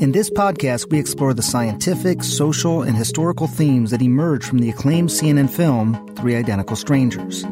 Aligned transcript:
In 0.00 0.10
this 0.10 0.28
podcast, 0.28 0.90
we 0.90 0.98
explore 0.98 1.32
the 1.34 1.42
scientific, 1.42 2.24
social, 2.24 2.82
and 2.82 2.96
historical 2.96 3.46
themes 3.46 3.92
that 3.92 4.02
emerge 4.02 4.44
from 4.44 4.58
the 4.58 4.68
acclaimed 4.68 5.08
CNN 5.08 5.48
film 5.48 6.14
Three 6.16 6.34
Identical 6.34 6.74
Strangers. 6.74 7.44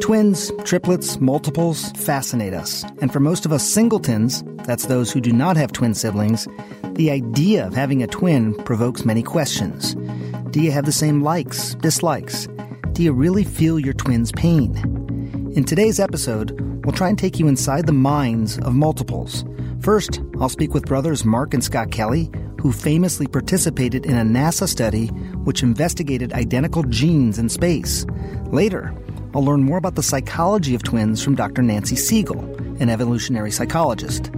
Twins, 0.00 0.50
triplets, 0.64 1.20
multiples 1.20 1.92
fascinate 1.92 2.54
us. 2.54 2.84
And 3.02 3.12
for 3.12 3.20
most 3.20 3.44
of 3.44 3.52
us 3.52 3.68
singletons, 3.68 4.42
that's 4.64 4.86
those 4.86 5.12
who 5.12 5.20
do 5.20 5.30
not 5.30 5.58
have 5.58 5.72
twin 5.72 5.94
siblings, 5.94 6.48
the 6.94 7.10
idea 7.10 7.66
of 7.66 7.74
having 7.74 8.02
a 8.02 8.06
twin 8.06 8.54
provokes 8.64 9.04
many 9.04 9.22
questions. 9.22 9.94
Do 10.52 10.62
you 10.62 10.72
have 10.72 10.86
the 10.86 10.92
same 10.92 11.22
likes, 11.22 11.74
dislikes? 11.74 12.48
Do 12.92 13.02
you 13.02 13.12
really 13.12 13.44
feel 13.44 13.78
your 13.78 13.94
twin's 13.94 14.32
pain? 14.32 14.74
In 15.54 15.64
today's 15.64 16.00
episode, 16.00 16.58
we'll 16.84 16.96
try 16.96 17.10
and 17.10 17.18
take 17.18 17.38
you 17.38 17.46
inside 17.46 17.86
the 17.86 17.92
minds 17.92 18.58
of 18.60 18.74
multiples. 18.74 19.44
First, 19.84 20.22
I'll 20.40 20.48
speak 20.48 20.72
with 20.72 20.86
brothers 20.86 21.26
Mark 21.26 21.52
and 21.52 21.62
Scott 21.62 21.90
Kelly, 21.90 22.30
who 22.58 22.72
famously 22.72 23.26
participated 23.26 24.06
in 24.06 24.16
a 24.16 24.22
NASA 24.22 24.66
study 24.66 25.08
which 25.44 25.62
investigated 25.62 26.32
identical 26.32 26.84
genes 26.84 27.38
in 27.38 27.50
space. 27.50 28.06
Later, 28.46 28.94
I'll 29.34 29.44
learn 29.44 29.62
more 29.62 29.76
about 29.76 29.94
the 29.94 30.02
psychology 30.02 30.74
of 30.74 30.82
twins 30.82 31.22
from 31.22 31.34
Dr. 31.34 31.60
Nancy 31.60 31.96
Segal, 31.96 32.40
an 32.80 32.88
evolutionary 32.88 33.50
psychologist. 33.50 34.30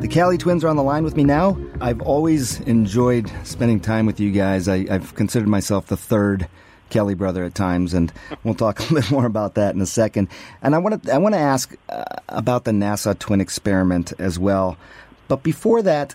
The 0.00 0.08
Kelly 0.08 0.36
twins 0.36 0.64
are 0.64 0.68
on 0.68 0.76
the 0.76 0.82
line 0.82 1.04
with 1.04 1.16
me 1.16 1.24
now. 1.24 1.56
I've 1.80 2.02
always 2.02 2.60
enjoyed 2.60 3.32
spending 3.44 3.80
time 3.80 4.04
with 4.04 4.20
you 4.20 4.30
guys. 4.30 4.68
I, 4.68 4.86
have 4.92 5.14
considered 5.14 5.48
myself 5.48 5.86
the 5.86 5.96
third 5.96 6.46
Kelly 6.90 7.14
brother 7.14 7.44
at 7.44 7.54
times, 7.54 7.94
and 7.94 8.12
we'll 8.44 8.54
talk 8.54 8.80
a 8.90 8.94
bit 8.94 9.10
more 9.10 9.26
about 9.26 9.54
that 9.54 9.74
in 9.74 9.80
a 9.80 9.86
second. 9.86 10.28
And 10.62 10.74
I 10.74 10.78
want 10.78 11.02
to 11.02 11.14
I 11.14 11.18
want 11.18 11.34
to 11.34 11.40
ask 11.40 11.74
uh, 11.88 12.04
about 12.28 12.64
the 12.64 12.72
NASA 12.72 13.18
twin 13.18 13.40
experiment 13.40 14.12
as 14.18 14.38
well. 14.38 14.76
But 15.28 15.42
before 15.42 15.82
that, 15.82 16.14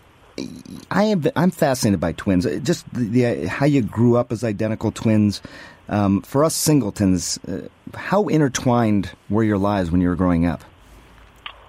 I 0.92 1.06
am 1.06 1.24
I'm 1.36 1.52
fascinated 1.52 2.00
by 2.00 2.12
twins. 2.12 2.46
Just 2.62 2.92
the, 2.94 3.06
the 3.06 3.48
how 3.48 3.66
you 3.66 3.82
grew 3.82 4.18
up 4.18 4.32
as 4.32 4.44
identical 4.44 4.92
twins. 4.92 5.42
Um, 5.88 6.24
for 6.24 6.44
us 6.44 6.56
singletons, 6.56 7.38
uh, 7.48 7.68
how 7.94 8.28
intertwined 8.28 9.12
were 9.30 9.44
your 9.44 9.60
lives 9.60 9.92
when 9.92 10.02
you 10.02 10.10
were 10.10 10.16
growing 10.16 10.48
up? 10.48 10.64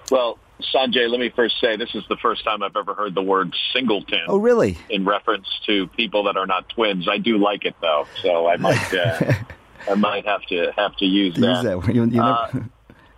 Well, 0.09 0.39
Sanjay, 0.73 1.09
let 1.09 1.19
me 1.19 1.31
first 1.35 1.55
say 1.61 1.77
this 1.77 1.93
is 1.93 2.03
the 2.09 2.17
first 2.17 2.43
time 2.43 2.63
I've 2.63 2.75
ever 2.75 2.93
heard 2.93 3.13
the 3.13 3.21
word 3.21 3.53
singleton. 3.73 4.21
Oh, 4.27 4.37
really? 4.37 4.77
In 4.89 5.05
reference 5.05 5.47
to 5.67 5.87
people 5.87 6.23
that 6.23 6.37
are 6.37 6.47
not 6.47 6.67
twins. 6.69 7.07
I 7.07 7.19
do 7.19 7.37
like 7.37 7.65
it 7.65 7.75
though, 7.81 8.07
so 8.21 8.47
I 8.47 8.57
might 8.57 8.93
uh, 8.93 9.33
I 9.89 9.95
might 9.95 10.25
have 10.25 10.41
to 10.49 10.71
have 10.75 10.95
to 10.97 11.05
use 11.05 11.35
that. 11.35 11.63
Use 11.63 11.85
that. 11.85 11.93
You, 11.93 12.05
you 12.05 12.21
uh, 12.21 12.51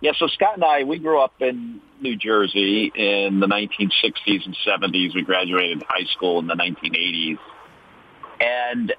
yeah, 0.00 0.12
so 0.18 0.26
Scott 0.28 0.54
and 0.54 0.64
I, 0.64 0.84
we 0.84 0.98
grew 0.98 1.20
up 1.20 1.34
in 1.40 1.80
New 2.00 2.16
Jersey 2.16 2.90
in 2.94 3.40
the 3.40 3.46
1960s 3.46 4.46
and 4.46 4.56
70s. 4.66 5.14
We 5.14 5.22
graduated 5.22 5.82
high 5.86 6.06
school 6.12 6.38
in 6.38 6.46
the 6.46 6.54
1980s. 6.54 7.38
And 8.40 8.94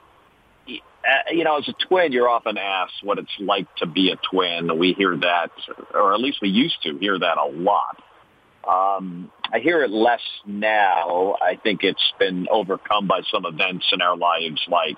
uh, 1.03 1.31
you 1.31 1.43
know, 1.43 1.57
as 1.57 1.67
a 1.67 1.73
twin, 1.87 2.11
you're 2.11 2.29
often 2.29 2.57
asked 2.57 3.03
what 3.03 3.17
it's 3.17 3.31
like 3.39 3.67
to 3.77 3.87
be 3.87 4.11
a 4.11 4.17
twin. 4.31 4.77
We 4.77 4.93
hear 4.93 5.17
that, 5.17 5.49
or 5.93 6.13
at 6.13 6.19
least 6.19 6.37
we 6.41 6.49
used 6.49 6.81
to 6.83 6.97
hear 6.97 7.17
that 7.17 7.37
a 7.37 7.45
lot. 7.45 8.01
Um, 8.67 9.31
I 9.51 9.59
hear 9.59 9.83
it 9.83 9.91
less 9.91 10.21
now. 10.45 11.35
I 11.41 11.55
think 11.55 11.83
it's 11.83 12.13
been 12.19 12.47
overcome 12.49 13.07
by 13.07 13.21
some 13.31 13.45
events 13.45 13.85
in 13.91 14.01
our 14.01 14.15
lives, 14.15 14.61
like 14.67 14.97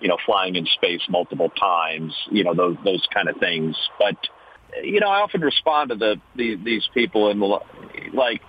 you 0.00 0.08
know, 0.08 0.16
flying 0.24 0.54
in 0.56 0.66
space 0.66 1.02
multiple 1.08 1.50
times. 1.50 2.14
You 2.30 2.44
know, 2.44 2.54
those 2.54 2.76
those 2.84 3.06
kind 3.12 3.28
of 3.28 3.36
things. 3.38 3.76
But 3.98 4.16
you 4.82 5.00
know, 5.00 5.08
I 5.08 5.20
often 5.20 5.40
respond 5.40 5.90
to 5.90 5.96
the, 5.96 6.20
the 6.36 6.56
these 6.56 6.88
people 6.94 7.30
and 7.30 7.40
like, 8.14 8.42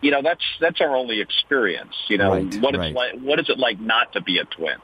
you 0.00 0.10
know, 0.10 0.22
that's 0.22 0.44
that's 0.60 0.80
our 0.80 0.94
only 0.94 1.20
experience. 1.20 1.94
You 2.08 2.18
know, 2.18 2.32
right, 2.32 2.54
what 2.60 2.76
right. 2.76 2.88
it's 2.88 2.96
like. 2.96 3.20
What 3.20 3.40
is 3.40 3.48
it 3.48 3.58
like 3.58 3.80
not 3.80 4.12
to 4.12 4.20
be 4.20 4.38
a 4.38 4.44
twin? 4.44 4.76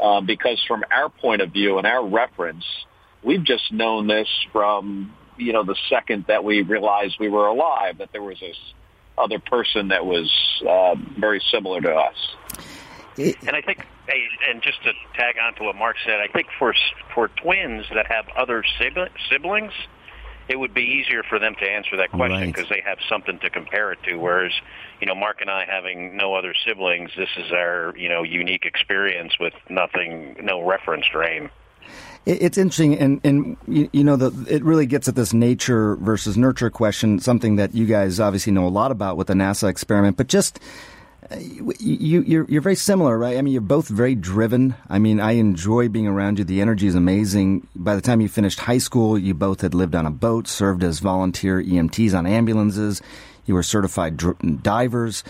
Uh, 0.00 0.20
because 0.22 0.62
from 0.66 0.82
our 0.90 1.10
point 1.10 1.42
of 1.42 1.52
view 1.52 1.76
and 1.76 1.86
our 1.86 2.06
reference, 2.06 2.64
we've 3.22 3.44
just 3.44 3.70
known 3.70 4.06
this 4.06 4.28
from, 4.50 5.14
you 5.40 5.52
know, 5.52 5.64
the 5.64 5.76
second 5.88 6.26
that 6.28 6.44
we 6.44 6.62
realized 6.62 7.16
we 7.18 7.28
were 7.28 7.46
alive, 7.46 7.98
that 7.98 8.10
there 8.12 8.22
was 8.22 8.38
this 8.40 8.56
other 9.18 9.38
person 9.38 9.88
that 9.88 10.04
was 10.04 10.30
uh, 10.68 10.94
very 11.18 11.42
similar 11.50 11.80
to 11.80 11.94
us. 11.94 12.16
And 13.46 13.56
I 13.56 13.60
think, 13.60 13.86
and 14.48 14.62
just 14.62 14.82
to 14.84 14.92
tag 15.14 15.36
on 15.42 15.54
to 15.56 15.64
what 15.64 15.76
Mark 15.76 15.96
said, 16.04 16.20
I 16.20 16.28
think 16.28 16.48
for 16.58 16.74
for 17.14 17.28
twins 17.28 17.86
that 17.94 18.06
have 18.06 18.26
other 18.36 18.64
siblings, 19.28 19.72
it 20.48 20.58
would 20.58 20.72
be 20.72 20.82
easier 20.82 21.22
for 21.22 21.38
them 21.38 21.54
to 21.60 21.64
answer 21.64 21.96
that 21.96 22.10
question 22.10 22.50
because 22.50 22.70
right. 22.70 22.82
they 22.84 22.88
have 22.88 22.98
something 23.08 23.38
to 23.40 23.50
compare 23.50 23.92
it 23.92 24.02
to. 24.04 24.16
Whereas, 24.16 24.52
you 25.00 25.06
know, 25.06 25.14
Mark 25.14 25.40
and 25.40 25.50
I 25.50 25.64
having 25.64 26.16
no 26.16 26.34
other 26.34 26.54
siblings, 26.66 27.10
this 27.16 27.28
is 27.36 27.52
our 27.52 27.94
you 27.96 28.08
know 28.08 28.22
unique 28.22 28.64
experience 28.64 29.38
with 29.38 29.54
nothing, 29.68 30.36
no 30.42 30.62
reference 30.62 31.06
frame. 31.06 31.50
It's 32.26 32.58
interesting, 32.58 32.98
and 32.98 33.20
and 33.24 33.56
you 33.66 34.04
know, 34.04 34.16
the, 34.16 34.54
it 34.54 34.62
really 34.62 34.86
gets 34.86 35.08
at 35.08 35.14
this 35.14 35.32
nature 35.32 35.96
versus 35.96 36.36
nurture 36.36 36.68
question, 36.68 37.18
something 37.18 37.56
that 37.56 37.74
you 37.74 37.86
guys 37.86 38.20
obviously 38.20 38.52
know 38.52 38.66
a 38.66 38.68
lot 38.68 38.90
about 38.90 39.16
with 39.16 39.28
the 39.28 39.34
NASA 39.34 39.68
experiment. 39.68 40.18
But 40.18 40.26
just 40.26 40.60
you, 41.38 42.22
you're 42.22 42.44
you're 42.44 42.60
very 42.60 42.74
similar, 42.74 43.16
right? 43.16 43.38
I 43.38 43.42
mean, 43.42 43.52
you're 43.52 43.60
both 43.60 43.88
very 43.88 44.14
driven. 44.14 44.74
I 44.88 44.98
mean, 44.98 45.20
I 45.20 45.32
enjoy 45.32 45.88
being 45.88 46.06
around 46.06 46.38
you. 46.38 46.44
The 46.44 46.60
energy 46.60 46.86
is 46.86 46.94
amazing. 46.94 47.68
By 47.74 47.94
the 47.94 48.00
time 48.00 48.20
you 48.20 48.28
finished 48.28 48.60
high 48.60 48.78
school, 48.78 49.18
you 49.18 49.34
both 49.34 49.60
had 49.60 49.74
lived 49.74 49.94
on 49.94 50.06
a 50.06 50.10
boat, 50.10 50.48
served 50.48 50.82
as 50.82 50.98
volunteer 50.98 51.62
EMTs 51.62 52.16
on 52.16 52.26
ambulances. 52.26 53.00
You 53.46 53.54
were 53.54 53.62
certified 53.62 54.16
dr- 54.16 54.62
divers. 54.62 55.22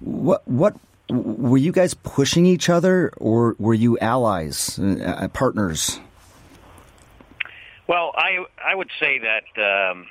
What 0.00 0.46
what 0.46 0.76
were 1.10 1.58
you 1.58 1.72
guys 1.72 1.94
pushing 1.94 2.44
each 2.44 2.68
other, 2.68 3.12
or 3.16 3.56
were 3.58 3.74
you 3.74 3.98
allies, 3.98 4.78
uh, 4.78 5.28
partners? 5.32 5.98
Well, 7.88 8.12
I 8.14 8.44
I 8.64 8.74
would 8.74 8.90
say 9.00 9.18
that. 9.18 9.90
Um, 9.92 10.06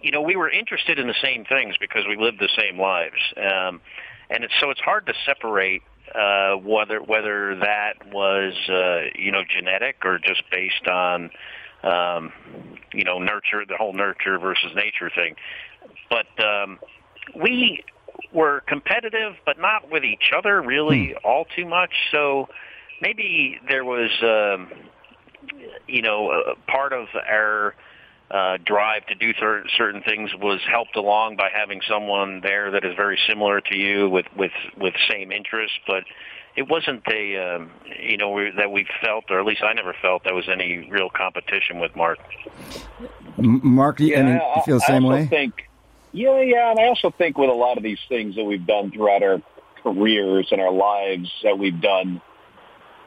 you 0.00 0.12
know, 0.12 0.22
we 0.22 0.36
were 0.36 0.48
interested 0.48 0.98
in 1.00 1.08
the 1.08 1.14
same 1.20 1.44
things 1.44 1.74
because 1.80 2.04
we 2.08 2.16
lived 2.16 2.38
the 2.38 2.48
same 2.56 2.80
lives. 2.80 3.16
Um, 3.36 3.80
and 4.30 4.44
it's, 4.44 4.54
so 4.60 4.70
it's 4.70 4.80
hard 4.80 5.06
to 5.06 5.12
separate 5.26 5.82
uh, 6.14 6.54
whether 6.54 7.02
whether 7.02 7.56
that 7.56 7.94
was 8.12 8.54
uh, 8.68 9.10
you 9.14 9.30
know 9.32 9.42
genetic 9.44 9.96
or 10.04 10.18
just 10.18 10.42
based 10.50 10.86
on 10.86 11.30
um, 11.82 12.32
you 12.92 13.04
know 13.04 13.18
nurture 13.18 13.64
the 13.68 13.76
whole 13.76 13.92
nurture 13.92 14.38
versus 14.38 14.70
nature 14.74 15.10
thing. 15.14 15.36
But 16.08 16.26
um, 16.42 16.78
we 17.34 17.84
were 18.32 18.62
competitive, 18.66 19.34
but 19.44 19.58
not 19.58 19.90
with 19.90 20.04
each 20.04 20.32
other 20.36 20.62
really 20.62 21.10
hmm. 21.10 21.26
all 21.26 21.44
too 21.56 21.66
much. 21.66 21.92
So 22.10 22.48
maybe 23.00 23.58
there 23.68 23.84
was 23.84 24.10
um, 24.22 24.68
you 25.86 26.02
know 26.02 26.30
a 26.30 26.70
part 26.70 26.92
of 26.92 27.06
our 27.14 27.74
uh, 28.30 28.58
drive 28.64 29.06
to 29.06 29.14
do 29.14 29.32
th- 29.32 29.70
certain 29.76 30.02
things 30.02 30.30
was 30.34 30.60
helped 30.70 30.96
along 30.96 31.36
by 31.36 31.48
having 31.52 31.80
someone 31.88 32.40
there 32.42 32.70
that 32.72 32.84
is 32.84 32.94
very 32.94 33.18
similar 33.28 33.60
to 33.60 33.76
you 33.76 34.08
with 34.10 34.26
with 34.36 34.52
with 34.76 34.94
same 35.10 35.32
interests, 35.32 35.78
but 35.86 36.04
it 36.56 36.68
wasn't 36.68 37.02
a 37.10 37.36
um, 37.36 37.70
you 37.98 38.16
know 38.16 38.30
we, 38.30 38.50
that 38.56 38.70
we 38.70 38.86
felt, 39.02 39.24
or 39.30 39.40
at 39.40 39.46
least 39.46 39.62
I 39.62 39.72
never 39.72 39.94
felt 40.02 40.24
there 40.24 40.34
was 40.34 40.48
any 40.48 40.88
real 40.90 41.08
competition 41.08 41.80
with 41.80 41.96
Mark. 41.96 42.18
Mark, 43.38 44.00
yeah, 44.00 44.18
and 44.18 44.28
you 44.56 44.62
feel 44.64 44.76
the 44.76 44.84
same 44.86 45.06
I 45.06 45.08
way? 45.08 45.26
Think, 45.26 45.54
yeah, 46.12 46.40
yeah, 46.42 46.70
and 46.70 46.78
I 46.80 46.86
also 46.88 47.10
think 47.10 47.38
with 47.38 47.48
a 47.48 47.54
lot 47.54 47.76
of 47.76 47.82
these 47.82 48.00
things 48.08 48.34
that 48.36 48.44
we've 48.44 48.66
done 48.66 48.90
throughout 48.90 49.22
our 49.22 49.40
careers 49.82 50.48
and 50.50 50.60
our 50.60 50.72
lives 50.72 51.30
that 51.44 51.58
we've 51.58 51.80
done 51.80 52.20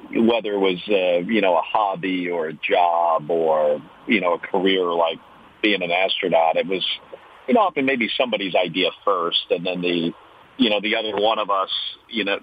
whether 0.10 0.54
it 0.54 0.60
was 0.60 0.80
uh, 0.90 1.26
you 1.32 1.42
know 1.42 1.58
a 1.58 1.62
hobby 1.62 2.30
or 2.30 2.48
a 2.48 2.54
job 2.54 3.30
or 3.30 3.82
you 4.08 4.22
know 4.22 4.34
a 4.34 4.40
career 4.40 4.84
like 4.84 5.20
being 5.62 5.82
an 5.82 5.92
astronaut. 5.92 6.58
It 6.58 6.68
was 6.68 6.86
you 7.48 7.54
know 7.54 7.62
often 7.62 7.86
maybe 7.86 8.10
somebody's 8.18 8.56
idea 8.56 8.90
first, 9.06 9.46
and 9.50 9.66
then 9.66 9.82
the 9.82 10.12
you 10.58 10.70
know 10.70 10.82
the 10.82 10.96
other 10.96 11.16
one 11.16 11.40
of 11.40 11.50
us 11.50 11.70
you 12.10 12.26
know 12.26 12.40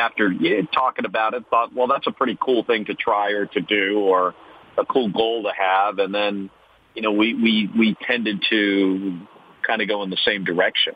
after 0.00 0.32
talking 0.72 1.04
about 1.04 1.34
it, 1.34 1.44
thought, 1.50 1.74
well, 1.74 1.88
that's 1.88 2.06
a 2.06 2.12
pretty 2.12 2.38
cool 2.40 2.64
thing 2.64 2.84
to 2.84 2.94
try 2.94 3.32
or 3.32 3.46
to 3.46 3.60
do, 3.60 3.98
or 3.98 4.34
a 4.78 4.86
cool 4.86 5.10
goal 5.10 5.42
to 5.42 5.50
have, 5.56 5.98
and 5.98 6.14
then 6.14 6.50
you 6.94 7.02
know 7.02 7.12
we 7.12 7.34
we 7.34 7.70
we 7.76 7.96
tended 8.06 8.44
to 8.50 9.18
kind 9.66 9.82
of 9.82 9.88
go 9.88 10.02
in 10.02 10.10
the 10.10 10.18
same 10.24 10.44
direction. 10.44 10.94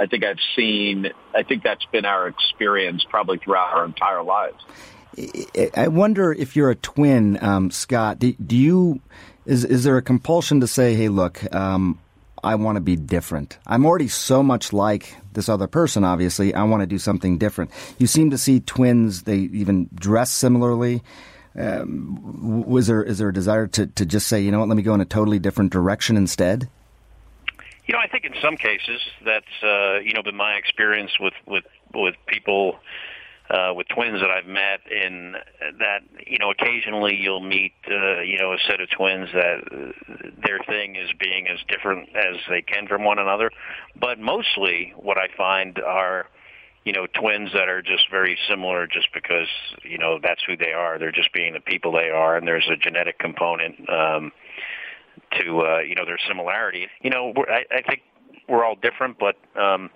I 0.00 0.06
think 0.06 0.24
I've 0.24 0.38
seen. 0.56 1.08
I 1.34 1.42
think 1.42 1.62
that's 1.62 1.84
been 1.92 2.06
our 2.06 2.26
experience 2.26 3.04
probably 3.08 3.36
throughout 3.36 3.74
our 3.74 3.84
entire 3.84 4.22
lives. 4.22 4.56
I 5.76 5.88
wonder 5.88 6.32
if 6.32 6.56
you're 6.56 6.70
a 6.70 6.76
twin, 6.76 7.38
um, 7.42 7.70
Scott. 7.70 8.18
Do, 8.18 8.32
do, 8.32 8.56
you 8.56 9.00
is 9.44 9.64
is 9.66 9.84
there 9.84 9.98
a 9.98 10.02
compulsion 10.02 10.60
to 10.60 10.66
say, 10.66 10.94
"Hey, 10.94 11.10
look, 11.10 11.54
um, 11.54 11.98
I 12.42 12.54
want 12.54 12.76
to 12.76 12.80
be 12.80 12.96
different. 12.96 13.58
I'm 13.66 13.84
already 13.84 14.08
so 14.08 14.42
much 14.42 14.72
like 14.72 15.14
this 15.34 15.50
other 15.50 15.66
person. 15.66 16.02
Obviously, 16.02 16.54
I 16.54 16.62
want 16.62 16.80
to 16.80 16.86
do 16.86 16.98
something 16.98 17.36
different." 17.36 17.70
You 17.98 18.06
seem 18.06 18.30
to 18.30 18.38
see 18.38 18.60
twins; 18.60 19.24
they 19.24 19.36
even 19.36 19.90
dress 19.94 20.30
similarly. 20.30 21.02
Um, 21.58 22.64
was 22.66 22.86
there 22.86 23.02
is 23.02 23.18
there 23.18 23.28
a 23.28 23.34
desire 23.34 23.66
to 23.66 23.86
to 23.86 24.06
just 24.06 24.28
say, 24.28 24.40
you 24.40 24.50
know 24.50 24.60
what, 24.60 24.68
let 24.68 24.76
me 24.76 24.82
go 24.82 24.94
in 24.94 25.02
a 25.02 25.04
totally 25.04 25.40
different 25.40 25.72
direction 25.72 26.16
instead? 26.16 26.70
You 27.90 27.96
know, 27.96 28.02
I 28.04 28.06
think 28.06 28.24
in 28.24 28.34
some 28.40 28.56
cases 28.56 29.00
that's 29.24 29.64
uh, 29.64 29.98
you 29.98 30.12
know 30.12 30.22
been 30.22 30.36
my 30.36 30.52
experience 30.52 31.10
with 31.18 31.34
with 31.44 31.64
with 31.92 32.14
people 32.28 32.78
uh, 33.50 33.72
with 33.74 33.88
twins 33.88 34.20
that 34.20 34.30
I've 34.30 34.46
met 34.46 34.78
in 34.88 35.34
that 35.80 36.02
you 36.24 36.38
know 36.38 36.52
occasionally 36.52 37.16
you'll 37.16 37.40
meet 37.40 37.72
uh, 37.90 38.20
you 38.20 38.38
know 38.38 38.52
a 38.52 38.58
set 38.68 38.80
of 38.80 38.90
twins 38.90 39.30
that 39.32 39.92
their 40.40 40.60
thing 40.68 40.94
is 40.94 41.10
being 41.18 41.48
as 41.48 41.58
different 41.66 42.10
as 42.14 42.36
they 42.48 42.62
can 42.62 42.86
from 42.86 43.02
one 43.02 43.18
another, 43.18 43.50
but 43.98 44.20
mostly 44.20 44.92
what 44.94 45.18
I 45.18 45.26
find 45.36 45.76
are 45.80 46.28
you 46.84 46.92
know 46.92 47.08
twins 47.08 47.50
that 47.54 47.68
are 47.68 47.82
just 47.82 48.08
very 48.08 48.38
similar 48.48 48.86
just 48.86 49.08
because 49.12 49.48
you 49.82 49.98
know 49.98 50.20
that's 50.22 50.44
who 50.46 50.56
they 50.56 50.72
are. 50.72 50.96
They're 51.00 51.10
just 51.10 51.32
being 51.32 51.54
the 51.54 51.60
people 51.60 51.90
they 51.90 52.10
are, 52.10 52.36
and 52.36 52.46
there's 52.46 52.70
a 52.70 52.76
genetic 52.76 53.18
component. 53.18 53.90
Um, 53.90 54.30
to 55.38 55.60
uh, 55.60 55.78
you 55.78 55.94
know 55.94 56.04
their 56.04 56.18
similarity. 56.28 56.88
You 57.02 57.10
know, 57.10 57.32
we're, 57.36 57.50
I, 57.50 57.64
I 57.70 57.82
think 57.82 58.02
we're 58.48 58.64
all 58.64 58.76
different, 58.76 59.18
but 59.18 59.36
um, 59.60 59.90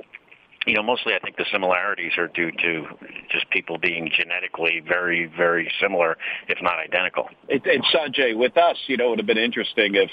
you 0.67 0.75
know, 0.75 0.83
mostly 0.83 1.15
I 1.15 1.19
think 1.19 1.37
the 1.37 1.47
similarities 1.53 2.13
are 2.17 2.29
due 2.29 2.51
to 2.51 2.87
just 3.31 3.49
people 3.51 3.79
being 3.79 4.11
genetically 4.17 4.83
very, 4.87 5.27
very 5.27 5.71
similar, 5.81 6.17
if 6.49 6.59
not 6.63 6.79
identical. 6.79 7.29
It, 7.49 7.67
and 7.67 7.85
Sanjay, 7.85 8.37
with 8.37 8.57
us, 8.57 8.77
you 8.87 8.97
know, 8.97 9.07
it 9.07 9.11
would 9.11 9.19
have 9.19 9.27
been 9.27 9.39
interesting 9.39 9.95
if 9.95 10.11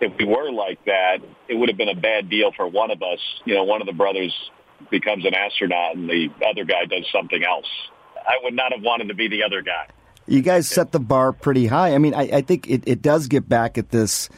if 0.00 0.12
we 0.18 0.24
were 0.24 0.50
like 0.50 0.84
that. 0.86 1.18
It 1.48 1.54
would 1.54 1.68
have 1.68 1.78
been 1.78 1.88
a 1.88 2.00
bad 2.00 2.28
deal 2.28 2.50
for 2.56 2.66
one 2.66 2.90
of 2.90 3.02
us. 3.02 3.20
You 3.44 3.54
know, 3.54 3.64
one 3.64 3.80
of 3.80 3.86
the 3.86 3.92
brothers 3.92 4.34
becomes 4.90 5.24
an 5.24 5.34
astronaut 5.34 5.96
and 5.96 6.08
the 6.08 6.28
other 6.46 6.64
guy 6.64 6.84
does 6.86 7.06
something 7.12 7.42
else. 7.44 7.66
I 8.16 8.38
would 8.42 8.54
not 8.54 8.72
have 8.72 8.82
wanted 8.82 9.08
to 9.08 9.14
be 9.14 9.28
the 9.28 9.42
other 9.44 9.62
guy. 9.62 9.86
You 10.26 10.40
guys 10.40 10.68
set 10.68 10.92
the 10.92 11.00
bar 11.00 11.32
pretty 11.32 11.66
high. 11.66 11.94
I 11.94 11.98
mean, 11.98 12.14
I, 12.14 12.22
I 12.22 12.40
think 12.40 12.68
it, 12.68 12.82
it 12.86 13.02
does 13.02 13.28
get 13.28 13.48
back 13.48 13.76
at 13.76 13.90
this 13.90 14.30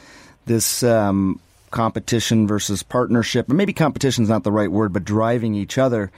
this 0.47 0.83
um, 0.83 1.39
competition 1.71 2.47
versus 2.47 2.83
partnership, 2.83 3.49
and 3.49 3.57
maybe 3.57 3.73
competition 3.73 4.23
is 4.23 4.29
not 4.29 4.43
the 4.43 4.51
right 4.51 4.71
word, 4.71 4.93
but 4.93 5.03
driving 5.03 5.53
each 5.53 5.77
other. 5.77 6.11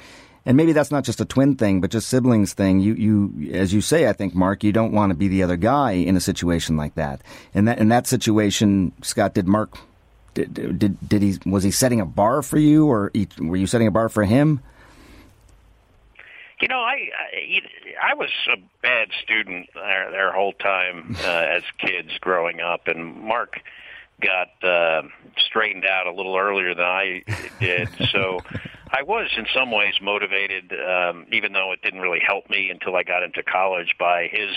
And 0.46 0.56
maybe 0.56 0.72
that's 0.72 0.90
not 0.90 1.04
just 1.04 1.22
a 1.22 1.26
twin 1.26 1.58
thing, 1.58 1.82
but 1.82 1.92
just 1.92 2.08
siblings 2.08 2.54
thing. 2.54 2.80
You, 2.80 2.94
you, 2.94 3.52
as 3.54 3.74
you 3.74 3.82
say, 3.82 4.08
I 4.08 4.14
think, 4.14 4.34
Mark, 4.34 4.64
you 4.64 4.72
don't 4.72 4.94
want 4.94 5.12
to 5.12 5.16
be 5.16 5.28
the 5.28 5.44
other 5.44 5.58
guy 5.58 5.92
in 5.92 6.16
a 6.16 6.22
situation 6.22 6.78
like 6.78 6.96
that. 6.96 7.22
And 7.54 7.68
that, 7.68 7.78
in 7.78 7.90
that 7.90 8.08
situation, 8.08 8.94
Scott, 9.02 9.34
did 9.34 9.48
Mark, 9.48 9.78
did, 10.34 10.80
did, 10.80 10.98
did 11.08 11.22
he, 11.22 11.38
was 11.46 11.64
he 11.64 11.72
setting 11.72 12.00
a 12.00 12.06
bar 12.06 12.42
for 12.42 12.58
you, 12.58 12.88
or 12.88 13.12
were 13.38 13.58
you 13.58 13.68
setting 13.68 13.88
a 13.88 13.92
bar 13.92 14.08
for 14.10 14.24
him? 14.24 14.62
You 16.62 16.68
know, 16.68 16.80
I, 16.80 17.10
I 17.18 18.12
I 18.12 18.14
was 18.16 18.30
a 18.52 18.58
bad 18.82 19.10
student 19.24 19.70
their, 19.74 20.12
their 20.12 20.32
whole 20.32 20.54
time 20.54 21.16
uh, 21.24 21.28
as 21.28 21.64
kids 21.78 22.10
growing 22.20 22.60
up, 22.60 22.88
and 22.88 23.16
Mark 23.16 23.62
got 24.22 24.64
uh, 24.64 25.04
straightened 25.38 25.86
out 25.86 26.08
a 26.08 26.12
little 26.12 26.36
earlier 26.38 26.74
than 26.76 26.86
I 26.86 27.24
did. 27.60 27.90
So 28.12 28.40
I 28.92 29.04
was 29.04 29.30
in 29.38 29.46
some 29.54 29.72
ways 29.72 29.94
motivated, 30.02 30.74
um, 30.74 31.26
even 31.32 31.54
though 31.54 31.72
it 31.72 31.82
didn't 31.82 32.00
really 32.00 32.22
help 32.26 32.50
me 32.50 32.70
until 32.72 32.96
I 32.96 33.04
got 33.04 33.22
into 33.24 33.44
college 33.44 33.96
by 34.00 34.28
his 34.32 34.50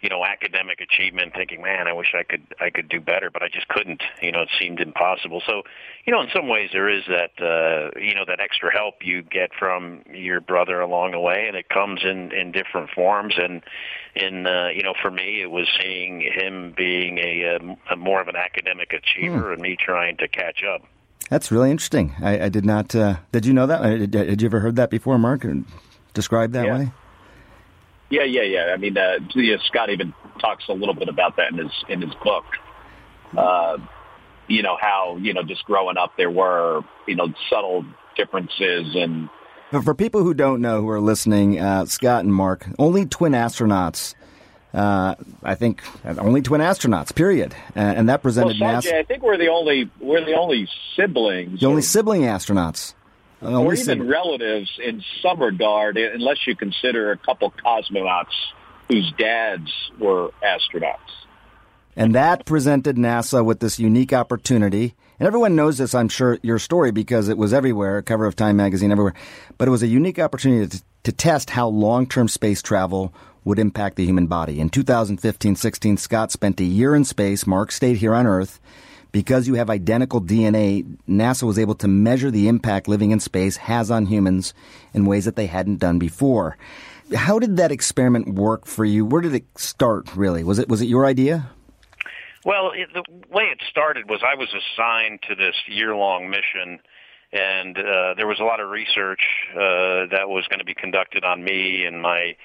you 0.00 0.08
know 0.08 0.24
academic 0.24 0.80
achievement 0.80 1.32
thinking 1.34 1.62
man 1.62 1.86
i 1.86 1.92
wish 1.92 2.14
i 2.18 2.22
could 2.22 2.42
i 2.60 2.70
could 2.70 2.88
do 2.88 3.00
better 3.00 3.30
but 3.30 3.42
i 3.42 3.48
just 3.48 3.68
couldn't. 3.68 4.02
You 4.22 4.32
know 4.32 4.42
it 4.42 4.48
seemed 4.60 4.80
impossible. 4.80 5.42
So 5.46 5.62
you 6.04 6.12
know 6.12 6.20
in 6.20 6.28
some 6.34 6.48
ways 6.48 6.70
there 6.72 6.88
is 6.88 7.02
that 7.08 7.32
uh 7.40 7.98
you 8.00 8.14
know 8.14 8.24
that 8.26 8.40
extra 8.40 8.72
help 8.72 8.96
you 9.02 9.22
get 9.22 9.50
from 9.58 10.02
your 10.12 10.40
brother 10.40 10.80
along 10.80 11.12
the 11.12 11.20
way 11.20 11.44
and 11.46 11.56
it 11.56 11.68
comes 11.68 12.00
in 12.04 12.32
in 12.32 12.52
different 12.52 12.90
forms. 12.90 13.34
And 13.38 13.62
in 14.14 14.46
uh 14.46 14.68
you 14.74 14.82
know 14.82 14.94
for 15.00 15.10
me 15.10 15.42
it 15.42 15.50
was 15.50 15.68
seeing 15.80 16.20
him 16.20 16.74
being 16.76 17.18
a, 17.18 17.42
a, 17.42 17.94
a 17.94 17.96
more 17.96 18.20
of 18.20 18.28
an 18.28 18.36
academic 18.36 18.92
achiever 18.92 19.46
hmm. 19.46 19.52
and 19.52 19.62
me 19.62 19.76
trying 19.78 20.16
to 20.18 20.28
catch 20.28 20.62
up. 20.62 20.82
That's 21.28 21.52
really 21.52 21.70
interesting. 21.70 22.14
I, 22.20 22.44
I 22.44 22.48
did 22.48 22.64
not 22.64 22.94
uh 22.94 23.16
did 23.32 23.46
you 23.46 23.52
know 23.52 23.66
that? 23.66 23.82
Did, 23.82 24.10
did 24.10 24.42
you 24.42 24.46
ever 24.46 24.60
heard 24.60 24.76
that 24.76 24.90
before 24.90 25.18
mark 25.18 25.46
described 26.12 26.52
that 26.54 26.66
yeah. 26.66 26.78
way 26.78 26.92
yeah, 28.10 28.24
yeah, 28.24 28.42
yeah. 28.42 28.72
I 28.74 28.76
mean, 28.76 28.98
uh, 28.98 29.18
yeah, 29.34 29.56
Scott 29.66 29.90
even 29.90 30.12
talks 30.40 30.64
a 30.68 30.72
little 30.72 30.94
bit 30.94 31.08
about 31.08 31.36
that 31.36 31.52
in 31.52 31.58
his 31.58 31.72
in 31.88 32.00
his 32.02 32.14
book. 32.22 32.44
Uh, 33.36 33.78
you 34.48 34.62
know 34.62 34.76
how 34.80 35.16
you 35.20 35.32
know 35.32 35.42
just 35.44 35.64
growing 35.64 35.96
up 35.96 36.12
there 36.16 36.30
were 36.30 36.82
you 37.06 37.14
know 37.14 37.32
subtle 37.48 37.84
differences 38.16 38.94
and. 38.96 39.28
But 39.72 39.84
for 39.84 39.94
people 39.94 40.24
who 40.24 40.34
don't 40.34 40.60
know, 40.60 40.80
who 40.80 40.88
are 40.88 41.00
listening, 41.00 41.60
uh, 41.60 41.86
Scott 41.86 42.24
and 42.24 42.34
Mark, 42.34 42.66
only 42.80 43.06
twin 43.06 43.32
astronauts. 43.32 44.16
Uh, 44.74 45.14
I 45.44 45.54
think 45.54 45.82
only 46.04 46.42
twin 46.42 46.60
astronauts. 46.60 47.14
Period. 47.14 47.54
and 47.76 48.08
that 48.08 48.20
presented 48.20 48.56
well, 48.60 48.82
Sanjay, 48.82 48.90
NASA. 48.90 48.94
I 48.94 49.02
think 49.04 49.22
we're 49.22 49.38
the 49.38 49.48
only 49.48 49.88
we're 50.00 50.24
the 50.24 50.34
only 50.34 50.68
siblings. 50.96 51.60
The 51.60 51.66
only 51.66 51.82
sibling 51.82 52.22
astronauts 52.22 52.94
or 53.42 53.74
even 53.74 54.06
relatives 54.06 54.70
in 54.82 55.02
some 55.22 55.40
regard, 55.40 55.96
unless 55.96 56.46
you 56.46 56.54
consider 56.54 57.12
a 57.12 57.16
couple 57.16 57.52
cosmonauts 57.64 58.34
whose 58.88 59.12
dads 59.18 59.70
were 59.98 60.30
astronauts. 60.42 60.98
And 61.96 62.14
that 62.14 62.46
presented 62.46 62.96
NASA 62.96 63.44
with 63.44 63.60
this 63.60 63.78
unique 63.78 64.12
opportunity. 64.12 64.94
And 65.18 65.26
everyone 65.26 65.56
knows 65.56 65.78
this, 65.78 65.94
I'm 65.94 66.08
sure, 66.08 66.38
your 66.42 66.58
story 66.58 66.92
because 66.92 67.28
it 67.28 67.36
was 67.36 67.52
everywhere, 67.52 68.00
cover 68.02 68.26
of 68.26 68.36
Time 68.36 68.56
magazine, 68.56 68.92
everywhere. 68.92 69.14
But 69.58 69.68
it 69.68 69.70
was 69.70 69.82
a 69.82 69.88
unique 69.88 70.18
opportunity 70.18 70.66
to, 70.78 70.82
to 71.04 71.12
test 71.12 71.50
how 71.50 71.68
long 71.68 72.06
term 72.06 72.28
space 72.28 72.62
travel 72.62 73.12
would 73.44 73.58
impact 73.58 73.96
the 73.96 74.04
human 74.04 74.26
body. 74.26 74.60
In 74.60 74.70
2015 74.70 75.56
16, 75.56 75.96
Scott 75.96 76.30
spent 76.30 76.60
a 76.60 76.64
year 76.64 76.94
in 76.94 77.04
space. 77.04 77.46
Mark 77.46 77.72
stayed 77.72 77.98
here 77.98 78.14
on 78.14 78.26
Earth. 78.26 78.60
Because 79.12 79.48
you 79.48 79.54
have 79.54 79.70
identical 79.70 80.20
DNA, 80.20 80.84
NASA 81.08 81.42
was 81.42 81.58
able 81.58 81.74
to 81.76 81.88
measure 81.88 82.30
the 82.30 82.48
impact 82.48 82.88
living 82.88 83.10
in 83.10 83.20
space 83.20 83.56
has 83.56 83.90
on 83.90 84.06
humans 84.06 84.54
in 84.94 85.04
ways 85.04 85.24
that 85.24 85.36
they 85.36 85.46
hadn't 85.46 85.78
done 85.78 85.98
before. 85.98 86.56
How 87.14 87.38
did 87.38 87.56
that 87.56 87.72
experiment 87.72 88.34
work 88.34 88.66
for 88.66 88.84
you? 88.84 89.04
Where 89.04 89.20
did 89.20 89.34
it 89.34 89.44
start, 89.56 90.14
really? 90.14 90.44
Was 90.44 90.58
it, 90.58 90.68
was 90.68 90.80
it 90.80 90.86
your 90.86 91.06
idea? 91.06 91.50
Well, 92.44 92.70
it, 92.74 92.88
the 92.94 93.02
way 93.28 93.44
it 93.44 93.60
started 93.68 94.08
was 94.08 94.22
I 94.26 94.34
was 94.34 94.48
assigned 94.48 95.20
to 95.28 95.34
this 95.34 95.54
year-long 95.66 96.30
mission, 96.30 96.78
and 97.32 97.76
uh, 97.76 98.14
there 98.14 98.26
was 98.26 98.38
a 98.40 98.44
lot 98.44 98.60
of 98.60 98.70
research 98.70 99.20
uh, 99.52 100.06
that 100.10 100.28
was 100.28 100.46
going 100.48 100.60
to 100.60 100.64
be 100.64 100.74
conducted 100.74 101.24
on 101.24 101.42
me 101.42 101.84
and 101.84 102.00
my 102.00 102.36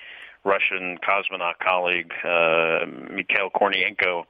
Russian 0.44 0.98
cosmonaut 0.98 1.60
colleague, 1.60 2.12
uh, 2.24 2.86
Mikhail 3.10 3.50
Kornienko 3.50 4.26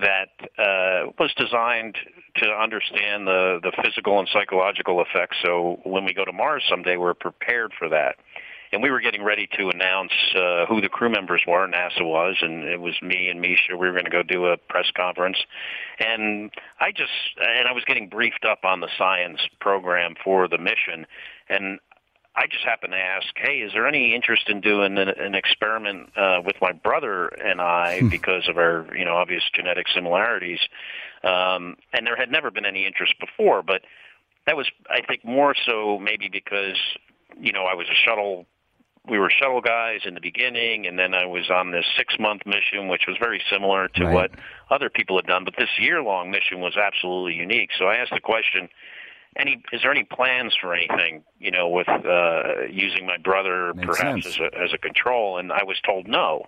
that 0.00 0.28
uh, 0.58 1.10
was 1.18 1.32
designed 1.36 1.96
to 2.36 2.46
understand 2.50 3.26
the, 3.26 3.60
the 3.62 3.72
physical 3.82 4.18
and 4.18 4.28
psychological 4.32 5.02
effects. 5.02 5.36
So 5.42 5.80
when 5.84 6.04
we 6.04 6.12
go 6.12 6.24
to 6.24 6.32
Mars 6.32 6.64
someday, 6.68 6.96
we're 6.96 7.14
prepared 7.14 7.72
for 7.78 7.88
that. 7.88 8.16
And 8.72 8.82
we 8.82 8.90
were 8.90 9.00
getting 9.00 9.22
ready 9.22 9.48
to 9.58 9.68
announce 9.68 10.12
uh, 10.34 10.66
who 10.66 10.80
the 10.80 10.88
crew 10.88 11.08
members 11.08 11.40
were. 11.46 11.66
NASA 11.68 12.02
was, 12.02 12.36
and 12.40 12.64
it 12.64 12.80
was 12.80 12.94
me 13.00 13.28
and 13.28 13.40
Misha. 13.40 13.76
We 13.78 13.86
were 13.86 13.92
going 13.92 14.04
to 14.04 14.10
go 14.10 14.24
do 14.24 14.46
a 14.46 14.56
press 14.56 14.86
conference, 14.94 15.38
and 16.00 16.50
I 16.80 16.90
just 16.90 17.12
and 17.40 17.68
I 17.68 17.72
was 17.72 17.84
getting 17.84 18.08
briefed 18.08 18.44
up 18.44 18.64
on 18.64 18.80
the 18.80 18.88
science 18.98 19.40
program 19.60 20.14
for 20.22 20.48
the 20.48 20.58
mission, 20.58 21.06
and 21.48 21.78
I 22.36 22.46
just 22.46 22.64
happened 22.64 22.92
to 22.92 22.98
ask, 22.98 23.26
hey, 23.36 23.60
is 23.60 23.72
there 23.72 23.86
any 23.86 24.14
interest 24.14 24.50
in 24.50 24.60
doing 24.60 24.98
an, 24.98 25.08
an 25.08 25.34
experiment 25.34 26.10
uh, 26.16 26.42
with 26.44 26.56
my 26.60 26.72
brother 26.72 27.28
and 27.28 27.62
I 27.62 28.00
hmm. 28.00 28.08
because 28.08 28.46
of 28.48 28.58
our, 28.58 28.86
you 28.94 29.06
know, 29.06 29.16
obvious 29.16 29.42
genetic 29.54 29.86
similarities? 29.94 30.60
Um, 31.24 31.76
and 31.94 32.06
there 32.06 32.16
had 32.16 32.30
never 32.30 32.50
been 32.50 32.66
any 32.66 32.86
interest 32.86 33.14
before, 33.18 33.62
but 33.62 33.82
that 34.46 34.56
was, 34.56 34.70
I 34.90 35.00
think, 35.00 35.24
more 35.24 35.54
so 35.66 35.98
maybe 35.98 36.28
because, 36.28 36.76
you 37.40 37.52
know, 37.52 37.64
I 37.64 37.74
was 37.74 37.86
a 37.88 37.94
shuttle. 37.94 38.46
We 39.08 39.18
were 39.18 39.30
shuttle 39.30 39.60
guys 39.60 40.00
in 40.04 40.14
the 40.14 40.20
beginning, 40.20 40.86
and 40.86 40.98
then 40.98 41.14
I 41.14 41.26
was 41.26 41.48
on 41.48 41.70
this 41.70 41.84
six-month 41.96 42.42
mission, 42.44 42.88
which 42.88 43.04
was 43.08 43.16
very 43.18 43.40
similar 43.50 43.88
to 43.88 44.04
right. 44.04 44.12
what 44.12 44.30
other 44.68 44.90
people 44.90 45.16
had 45.16 45.26
done. 45.26 45.44
But 45.44 45.54
this 45.56 45.70
year-long 45.78 46.30
mission 46.30 46.60
was 46.60 46.76
absolutely 46.76 47.34
unique. 47.34 47.70
So 47.78 47.86
I 47.86 47.96
asked 47.96 48.12
the 48.12 48.20
question 48.20 48.68
any 49.38 49.62
is 49.72 49.82
there 49.82 49.90
any 49.90 50.04
plans 50.04 50.54
for 50.60 50.74
anything 50.74 51.22
you 51.38 51.50
know 51.50 51.68
with 51.68 51.88
uh, 51.88 52.62
using 52.70 53.06
my 53.06 53.18
brother 53.18 53.72
Makes 53.74 53.86
perhaps 53.98 54.24
sense. 54.24 54.26
as 54.26 54.40
a, 54.40 54.62
as 54.64 54.72
a 54.72 54.78
control? 54.78 55.38
And 55.38 55.52
I 55.52 55.64
was 55.64 55.76
told 55.84 56.06
no. 56.06 56.46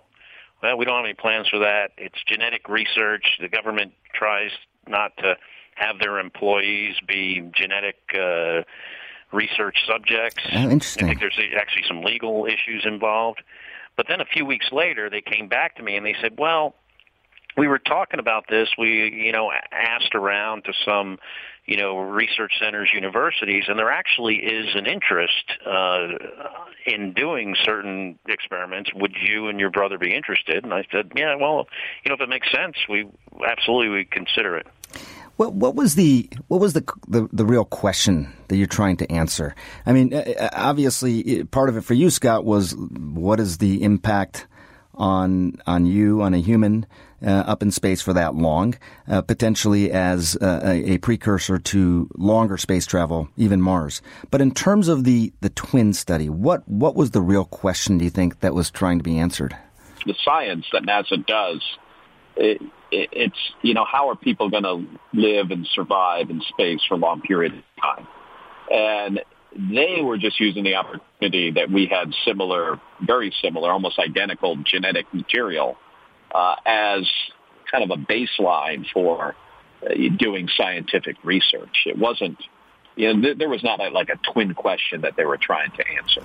Well, 0.61 0.77
we 0.77 0.85
don't 0.85 0.97
have 0.97 1.05
any 1.05 1.13
plans 1.13 1.47
for 1.47 1.59
that. 1.59 1.91
It's 1.97 2.17
genetic 2.27 2.67
research. 2.67 3.37
The 3.39 3.47
government 3.47 3.93
tries 4.13 4.51
not 4.87 5.15
to 5.17 5.37
have 5.75 5.99
their 5.99 6.19
employees 6.19 6.95
be 7.07 7.49
genetic 7.55 7.95
uh, 8.13 8.63
research 9.31 9.77
subjects. 9.87 10.43
Oh, 10.51 10.69
interesting. 10.69 11.05
I 11.05 11.07
think 11.07 11.21
there's 11.21 11.39
actually 11.57 11.83
some 11.87 12.01
legal 12.03 12.45
issues 12.45 12.85
involved. 12.85 13.41
But 13.95 14.07
then 14.09 14.19
a 14.19 14.25
few 14.25 14.45
weeks 14.45 14.67
later, 14.71 15.09
they 15.09 15.21
came 15.21 15.47
back 15.47 15.75
to 15.77 15.83
me 15.83 15.95
and 15.95 16.05
they 16.05 16.15
said, 16.21 16.37
"Well, 16.37 16.75
we 17.57 17.67
were 17.67 17.79
talking 17.79 18.19
about 18.19 18.45
this. 18.49 18.69
We, 18.77 19.11
you 19.13 19.31
know, 19.31 19.51
asked 19.71 20.15
around 20.15 20.63
to 20.65 20.73
some, 20.85 21.19
you 21.69 21.77
know, 21.77 21.99
research 21.99 22.53
centers, 22.59 22.89
universities, 22.91 23.65
and 23.67 23.77
there 23.77 23.91
actually 23.91 24.37
is 24.37 24.73
an 24.73 24.87
interest 24.87 25.45
uh, 25.67 26.07
in 26.87 27.13
doing 27.13 27.55
certain 27.63 28.17
experiments. 28.27 28.89
Would 28.95 29.15
you 29.21 29.49
and 29.49 29.59
your 29.59 29.69
brother 29.69 29.99
be 29.99 30.15
interested?" 30.15 30.63
And 30.63 30.73
I 30.73 30.83
said, 30.91 31.11
"Yeah, 31.15 31.35
well, 31.35 31.67
you 32.03 32.09
know, 32.09 32.15
if 32.15 32.21
it 32.21 32.29
makes 32.29 32.51
sense, 32.51 32.75
we 32.89 33.07
absolutely 33.47 33.89
would 33.89 34.09
consider 34.09 34.57
it." 34.57 34.65
What 35.35 35.53
what 35.53 35.75
was 35.75 35.93
the 35.93 36.27
what 36.47 36.59
was 36.59 36.73
the, 36.73 36.83
the 37.07 37.29
the 37.31 37.45
real 37.45 37.65
question 37.65 38.33
that 38.47 38.57
you're 38.57 38.65
trying 38.65 38.97
to 38.97 39.11
answer? 39.11 39.53
I 39.85 39.93
mean, 39.93 40.11
uh, 40.11 40.17
uh, 40.17 40.49
obviously, 40.53 41.43
part 41.45 41.69
of 41.69 41.77
it 41.77 41.81
for 41.81 41.93
you, 41.93 42.09
Scott, 42.09 42.45
was 42.45 42.75
what 42.75 43.39
is 43.39 43.59
the 43.59 43.83
impact 43.83 44.47
on 44.99 45.53
on 45.65 45.85
you 45.85 46.21
on 46.21 46.33
a 46.33 46.37
human 46.37 46.85
uh, 47.25 47.29
up 47.29 47.63
in 47.63 47.71
space 47.71 48.01
for 48.01 48.13
that 48.13 48.35
long, 48.35 48.75
uh, 49.07 49.21
potentially 49.21 49.91
as 49.91 50.37
uh, 50.41 50.61
a, 50.63 50.93
a 50.93 50.97
precursor 50.99 51.57
to 51.57 52.09
longer 52.17 52.57
space 52.57 52.85
travel, 52.85 53.27
even 53.37 53.61
Mars. 53.61 54.01
But 54.29 54.41
in 54.41 54.51
terms 54.51 54.87
of 54.87 55.05
the 55.05 55.33
the 55.41 55.49
twin 55.49 55.93
study, 55.93 56.29
what 56.29 56.67
what 56.67 56.95
was 56.95 57.11
the 57.11 57.21
real 57.21 57.45
question? 57.45 57.97
Do 57.97 58.03
you 58.03 58.11
think 58.11 58.41
that 58.41 58.53
was 58.53 58.69
trying 58.69 58.99
to 58.99 59.03
be 59.03 59.17
answered? 59.17 59.55
the 60.05 60.15
science 60.23 60.65
that 60.73 60.83
NASA 60.83 61.25
does, 61.25 61.61
it, 62.35 62.61
it, 62.91 63.09
it's, 63.11 63.39
you 63.61 63.73
know, 63.73 63.85
how 63.85 64.09
are 64.09 64.15
people 64.15 64.49
going 64.49 64.63
to 64.63 64.85
live 65.13 65.51
and 65.51 65.67
survive 65.73 66.29
in 66.29 66.41
space 66.41 66.81
for 66.87 66.97
long 66.97 67.21
periods 67.21 67.55
of 67.55 67.83
time? 67.83 68.07
And 68.71 69.21
they 69.55 70.01
were 70.01 70.17
just 70.17 70.39
using 70.39 70.63
the 70.63 70.75
opportunity 70.75 71.51
that 71.51 71.71
we 71.71 71.87
had 71.87 72.13
similar, 72.25 72.79
very 73.01 73.33
similar, 73.41 73.71
almost 73.71 73.97
identical 73.99 74.55
genetic 74.57 75.11
material 75.13 75.77
uh, 76.33 76.55
as 76.65 77.07
kind 77.71 77.89
of 77.89 77.97
a 77.97 78.01
baseline 78.01 78.85
for 78.93 79.35
uh, 79.85 79.93
doing 80.17 80.47
scientific 80.55 81.15
research. 81.23 81.85
It 81.85 81.97
wasn't, 81.97 82.37
you 82.95 83.13
know, 83.13 83.21
th- 83.21 83.37
there 83.37 83.49
was 83.49 83.63
not 83.63 83.79
a, 83.79 83.89
like 83.89 84.09
a 84.09 84.19
twin 84.31 84.53
question 84.53 85.01
that 85.01 85.15
they 85.15 85.25
were 85.25 85.37
trying 85.37 85.71
to 85.71 85.83
answer. 85.97 86.21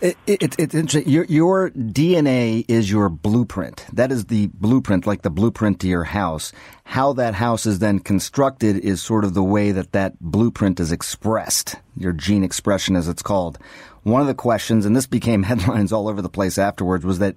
It, 0.00 0.16
it, 0.26 0.58
it's 0.58 0.74
interesting. 0.74 1.12
Your, 1.12 1.24
your 1.24 1.70
DNA 1.70 2.64
is 2.68 2.90
your 2.90 3.08
blueprint. 3.08 3.84
That 3.92 4.12
is 4.12 4.26
the 4.26 4.48
blueprint, 4.54 5.06
like 5.06 5.22
the 5.22 5.30
blueprint 5.30 5.80
to 5.80 5.88
your 5.88 6.04
house. 6.04 6.52
How 6.84 7.12
that 7.14 7.34
house 7.34 7.66
is 7.66 7.80
then 7.80 7.98
constructed 7.98 8.76
is 8.76 9.02
sort 9.02 9.24
of 9.24 9.34
the 9.34 9.42
way 9.42 9.72
that 9.72 9.92
that 9.92 10.18
blueprint 10.20 10.78
is 10.78 10.92
expressed. 10.92 11.76
Your 11.96 12.12
gene 12.12 12.44
expression, 12.44 12.96
as 12.96 13.08
it's 13.08 13.22
called. 13.22 13.58
One 14.04 14.20
of 14.20 14.26
the 14.28 14.34
questions, 14.34 14.86
and 14.86 14.94
this 14.94 15.06
became 15.06 15.42
headlines 15.44 15.92
all 15.92 16.08
over 16.08 16.22
the 16.22 16.28
place 16.28 16.58
afterwards, 16.58 17.04
was 17.04 17.18
that 17.18 17.36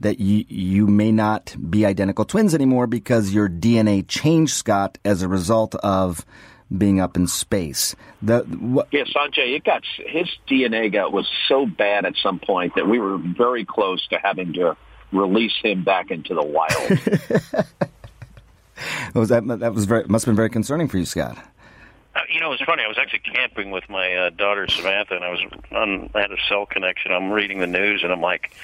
that 0.00 0.18
you 0.18 0.44
you 0.48 0.86
may 0.86 1.12
not 1.12 1.54
be 1.70 1.84
identical 1.84 2.24
twins 2.24 2.54
anymore 2.54 2.86
because 2.86 3.34
your 3.34 3.48
DNA 3.48 4.06
changed, 4.08 4.54
Scott, 4.54 4.96
as 5.04 5.22
a 5.22 5.28
result 5.28 5.74
of 5.76 6.24
being 6.76 7.00
up 7.00 7.16
in 7.16 7.26
space. 7.26 7.96
The 8.22 8.40
what, 8.40 8.88
Yeah, 8.92 9.04
Sanjay, 9.04 9.56
it 9.56 9.64
got 9.64 9.82
his 10.06 10.28
DNA 10.48 10.92
got 10.92 11.12
was 11.12 11.28
so 11.48 11.66
bad 11.66 12.04
at 12.04 12.14
some 12.22 12.38
point 12.38 12.74
that 12.76 12.86
we 12.86 12.98
were 12.98 13.18
very 13.18 13.64
close 13.64 14.06
to 14.08 14.18
having 14.18 14.52
to 14.54 14.76
release 15.12 15.54
him 15.62 15.84
back 15.84 16.10
into 16.10 16.34
the 16.34 16.44
wild. 16.44 16.90
was 19.14 19.30
that 19.30 19.46
that 19.46 19.74
was 19.74 19.84
very 19.84 20.04
must 20.04 20.24
have 20.24 20.32
been 20.32 20.36
very 20.36 20.50
concerning 20.50 20.88
for 20.88 20.98
you, 20.98 21.04
Scott. 21.04 21.36
Uh, 22.14 22.20
you 22.32 22.40
know, 22.40 22.52
it's 22.52 22.62
funny. 22.62 22.82
I 22.82 22.88
was 22.88 22.98
actually 22.98 23.20
camping 23.20 23.70
with 23.70 23.88
my 23.88 24.14
uh, 24.14 24.30
daughter 24.30 24.66
Samantha, 24.68 25.14
and 25.14 25.24
I 25.24 25.30
was 25.30 25.40
on 25.72 26.10
I 26.14 26.20
had 26.20 26.32
a 26.32 26.36
cell 26.48 26.66
connection. 26.66 27.12
I'm 27.12 27.30
reading 27.30 27.60
the 27.60 27.66
news, 27.66 28.02
and 28.02 28.12
I'm 28.12 28.20
like 28.20 28.54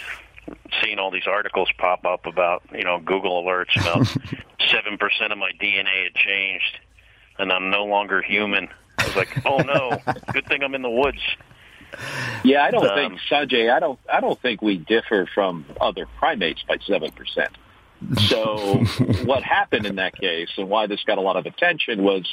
seeing 0.82 0.98
all 0.98 1.10
these 1.10 1.26
articles 1.26 1.68
pop 1.78 2.04
up 2.04 2.26
about 2.26 2.62
you 2.72 2.84
know 2.84 2.98
Google 2.98 3.42
alerts 3.42 3.80
about 3.80 4.06
seven 4.70 4.98
percent 4.98 5.32
of 5.32 5.38
my 5.38 5.52
DNA 5.60 6.04
had 6.04 6.14
changed, 6.14 6.78
and 7.38 7.52
I'm 7.52 7.70
no 7.70 7.84
longer 7.84 8.22
human. 8.22 8.68
I 8.98 9.04
was 9.06 9.16
like, 9.16 9.46
oh 9.46 9.58
no, 9.58 9.98
good 10.32 10.46
thing 10.46 10.62
I'm 10.62 10.74
in 10.74 10.82
the 10.82 10.90
woods. 10.90 11.20
yeah, 12.44 12.64
I 12.64 12.70
don't 12.70 12.86
Um, 12.88 12.94
think 12.94 13.20
Sanjay. 13.30 13.72
I 13.72 13.80
don't. 13.80 13.98
I 14.12 14.20
don't 14.20 14.40
think 14.40 14.62
we 14.62 14.76
differ 14.78 15.28
from 15.34 15.64
other 15.80 16.06
primates 16.18 16.62
by 16.68 16.78
seven 16.86 17.10
percent. 17.12 17.50
So 18.28 18.84
what 19.24 19.42
happened 19.42 19.86
in 19.86 19.96
that 19.96 20.16
case, 20.18 20.48
and 20.58 20.68
why 20.68 20.86
this 20.86 21.02
got 21.04 21.18
a 21.18 21.22
lot 21.22 21.36
of 21.36 21.46
attention, 21.46 22.02
was 22.02 22.26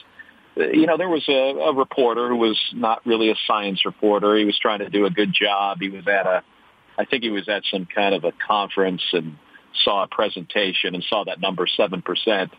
uh, 0.58 0.66
you 0.66 0.86
know, 0.86 0.98
there 0.98 1.10
was 1.10 1.28
a, 1.30 1.32
a 1.34 1.74
reporter 1.74 2.28
who 2.30 2.36
was 2.38 2.60
not 2.74 3.06
really 3.06 3.30
a 3.32 3.36
science 3.48 3.86
reporter. 3.86 4.36
He 4.36 4.46
was 4.46 4.58
trying 4.60 4.80
to 4.80 4.90
do 4.90 5.06
a 5.06 5.10
good 5.10 5.34
job. 5.34 5.78
He 5.80 5.90
was 5.90 6.08
at 6.08 6.26
a, 6.28 6.44
I 6.98 7.06
think 7.06 7.24
he 7.24 7.30
was 7.30 7.48
at 7.50 7.64
some 7.72 7.86
kind 7.86 8.14
of 8.14 8.24
a 8.24 8.34
conference 8.46 9.02
and 9.14 9.38
saw 9.84 10.04
a 10.04 10.08
presentation 10.08 10.94
and 10.94 11.04
saw 11.04 11.24
that 11.24 11.40
number 11.42 11.66
7% 11.66 12.52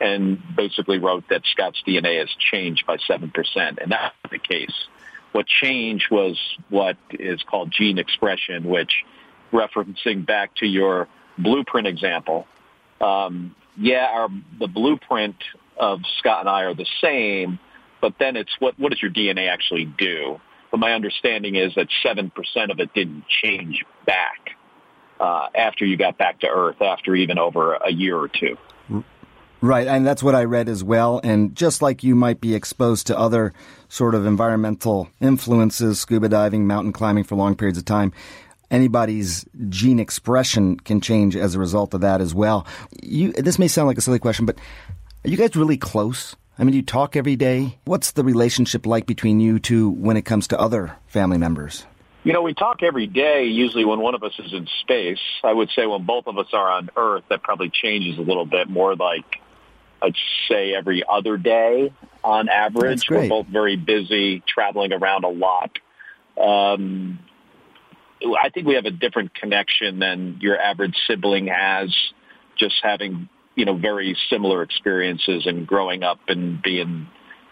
and 0.00 0.40
basically 0.56 0.98
wrote 0.98 1.24
that 1.28 1.42
Scott's 1.52 1.82
DNA 1.86 2.18
has 2.20 2.30
changed 2.50 2.86
by 2.86 2.96
7%. 2.96 3.30
And 3.56 3.92
that's 3.92 4.14
the 4.30 4.38
case. 4.38 4.74
What 5.32 5.46
changed 5.46 6.10
was 6.10 6.38
what 6.70 6.96
is 7.10 7.42
called 7.42 7.70
gene 7.70 7.98
expression, 7.98 8.64
which 8.64 9.04
referencing 9.52 10.26
back 10.26 10.54
to 10.56 10.66
your 10.66 11.08
blueprint 11.38 11.86
example, 11.86 12.46
um, 13.00 13.54
yeah, 13.76 14.08
our, 14.10 14.28
the 14.58 14.66
blueprint 14.66 15.36
of 15.76 16.00
Scott 16.18 16.40
and 16.40 16.48
I 16.48 16.64
are 16.64 16.74
the 16.74 16.86
same, 17.00 17.58
but 18.00 18.14
then 18.18 18.36
it's 18.36 18.50
what, 18.58 18.78
what 18.78 18.90
does 18.90 19.00
your 19.00 19.10
DNA 19.10 19.48
actually 19.48 19.84
do? 19.84 20.40
But 20.70 20.78
my 20.78 20.92
understanding 20.92 21.56
is 21.56 21.74
that 21.74 21.88
7% 22.04 22.30
of 22.70 22.80
it 22.80 22.92
didn't 22.94 23.24
change 23.28 23.84
back 24.06 24.56
uh, 25.18 25.48
after 25.54 25.84
you 25.84 25.96
got 25.96 26.16
back 26.16 26.40
to 26.40 26.48
Earth, 26.48 26.80
after 26.80 27.14
even 27.14 27.38
over 27.38 27.74
a 27.74 27.90
year 27.92 28.16
or 28.16 28.28
two. 28.28 28.56
Right, 29.62 29.86
and 29.86 30.06
that's 30.06 30.22
what 30.22 30.34
I 30.34 30.44
read 30.44 30.68
as 30.68 30.82
well. 30.82 31.20
And 31.22 31.54
just 31.54 31.82
like 31.82 32.02
you 32.02 32.14
might 32.14 32.40
be 32.40 32.54
exposed 32.54 33.06
to 33.08 33.18
other 33.18 33.52
sort 33.88 34.14
of 34.14 34.24
environmental 34.24 35.10
influences, 35.20 36.00
scuba 36.00 36.28
diving, 36.28 36.66
mountain 36.66 36.92
climbing 36.92 37.24
for 37.24 37.34
long 37.34 37.54
periods 37.54 37.78
of 37.78 37.84
time, 37.84 38.12
anybody's 38.70 39.44
gene 39.68 39.98
expression 39.98 40.78
can 40.80 41.00
change 41.00 41.36
as 41.36 41.54
a 41.54 41.58
result 41.58 41.92
of 41.92 42.00
that 42.00 42.20
as 42.20 42.34
well. 42.34 42.66
You, 43.02 43.32
this 43.32 43.58
may 43.58 43.68
sound 43.68 43.88
like 43.88 43.98
a 43.98 44.00
silly 44.00 44.18
question, 44.18 44.46
but 44.46 44.56
are 45.24 45.28
you 45.28 45.36
guys 45.36 45.54
really 45.54 45.76
close? 45.76 46.36
I 46.58 46.64
mean, 46.64 46.74
you 46.74 46.82
talk 46.82 47.16
every 47.16 47.36
day. 47.36 47.78
What's 47.84 48.12
the 48.12 48.24
relationship 48.24 48.86
like 48.86 49.06
between 49.06 49.40
you 49.40 49.58
two 49.58 49.90
when 49.90 50.16
it 50.16 50.22
comes 50.22 50.48
to 50.48 50.60
other 50.60 50.96
family 51.06 51.38
members? 51.38 51.84
You 52.22 52.34
know, 52.34 52.42
we 52.42 52.52
talk 52.52 52.82
every 52.82 53.06
day, 53.06 53.44
usually 53.44 53.86
when 53.86 53.98
one 54.00 54.14
of 54.14 54.22
us 54.22 54.32
is 54.38 54.52
in 54.52 54.68
space. 54.82 55.20
I 55.42 55.54
would 55.54 55.70
say 55.74 55.86
when 55.86 56.04
both 56.04 56.26
of 56.26 56.36
us 56.36 56.48
are 56.52 56.70
on 56.70 56.90
Earth, 56.94 57.24
that 57.30 57.42
probably 57.42 57.70
changes 57.70 58.18
a 58.18 58.22
little 58.22 58.44
bit 58.44 58.68
more 58.68 58.94
like, 58.94 59.39
I'd 60.02 60.14
say 60.48 60.74
every 60.74 61.02
other 61.08 61.36
day 61.36 61.92
on 62.24 62.48
average. 62.48 63.08
We're 63.08 63.28
both 63.28 63.46
very 63.46 63.76
busy, 63.76 64.42
traveling 64.46 64.92
around 64.92 65.24
a 65.24 65.28
lot. 65.28 65.78
Um, 66.40 67.18
I 68.22 68.50
think 68.50 68.66
we 68.66 68.74
have 68.74 68.84
a 68.84 68.90
different 68.90 69.34
connection 69.34 69.98
than 69.98 70.38
your 70.40 70.58
average 70.58 70.94
sibling 71.06 71.46
has, 71.46 71.94
just 72.58 72.76
having, 72.82 73.28
you 73.54 73.64
know, 73.64 73.76
very 73.76 74.16
similar 74.28 74.62
experiences 74.62 75.46
and 75.46 75.66
growing 75.66 76.02
up 76.02 76.18
and 76.28 76.62
being, 76.62 77.08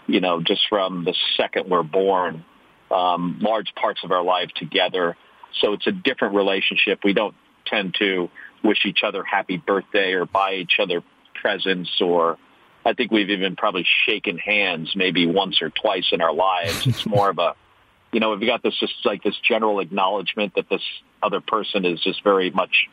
you 0.06 0.20
know, 0.20 0.42
just 0.42 0.62
from 0.68 1.04
the 1.04 1.14
second 1.36 1.70
we're 1.70 1.82
born, 1.82 2.44
um, 2.90 3.38
large 3.40 3.74
parts 3.74 4.00
of 4.04 4.12
our 4.12 4.22
life 4.22 4.50
together. 4.56 5.16
So 5.60 5.72
it's 5.72 5.86
a 5.86 5.92
different 5.92 6.34
relationship. 6.34 7.00
We 7.02 7.14
don't 7.14 7.34
tend 7.66 7.96
to 7.98 8.28
wish 8.62 8.84
each 8.84 9.00
other 9.02 9.24
happy 9.24 9.56
birthday 9.56 10.12
or 10.12 10.26
buy 10.26 10.54
each 10.54 10.78
other 10.80 11.02
presents 11.40 12.00
or 12.00 12.38
I 12.84 12.94
think 12.94 13.10
we've 13.10 13.30
even 13.30 13.56
probably 13.56 13.86
shaken 14.06 14.38
hands 14.38 14.92
maybe 14.96 15.26
once 15.26 15.60
or 15.60 15.70
twice 15.70 16.06
in 16.12 16.20
our 16.20 16.32
lives. 16.32 16.86
It's 16.86 17.06
more 17.16 17.28
of 17.28 17.38
a, 17.38 17.54
you 18.12 18.20
know, 18.20 18.30
we've 18.30 18.48
got 18.48 18.62
this 18.62 18.78
just 18.78 18.94
like 19.04 19.22
this 19.22 19.36
general 19.46 19.80
acknowledgement 19.80 20.54
that 20.54 20.68
this 20.68 20.82
other 21.22 21.40
person 21.40 21.84
is 21.84 22.00
just 22.00 22.24
very 22.24 22.50
much, 22.50 22.88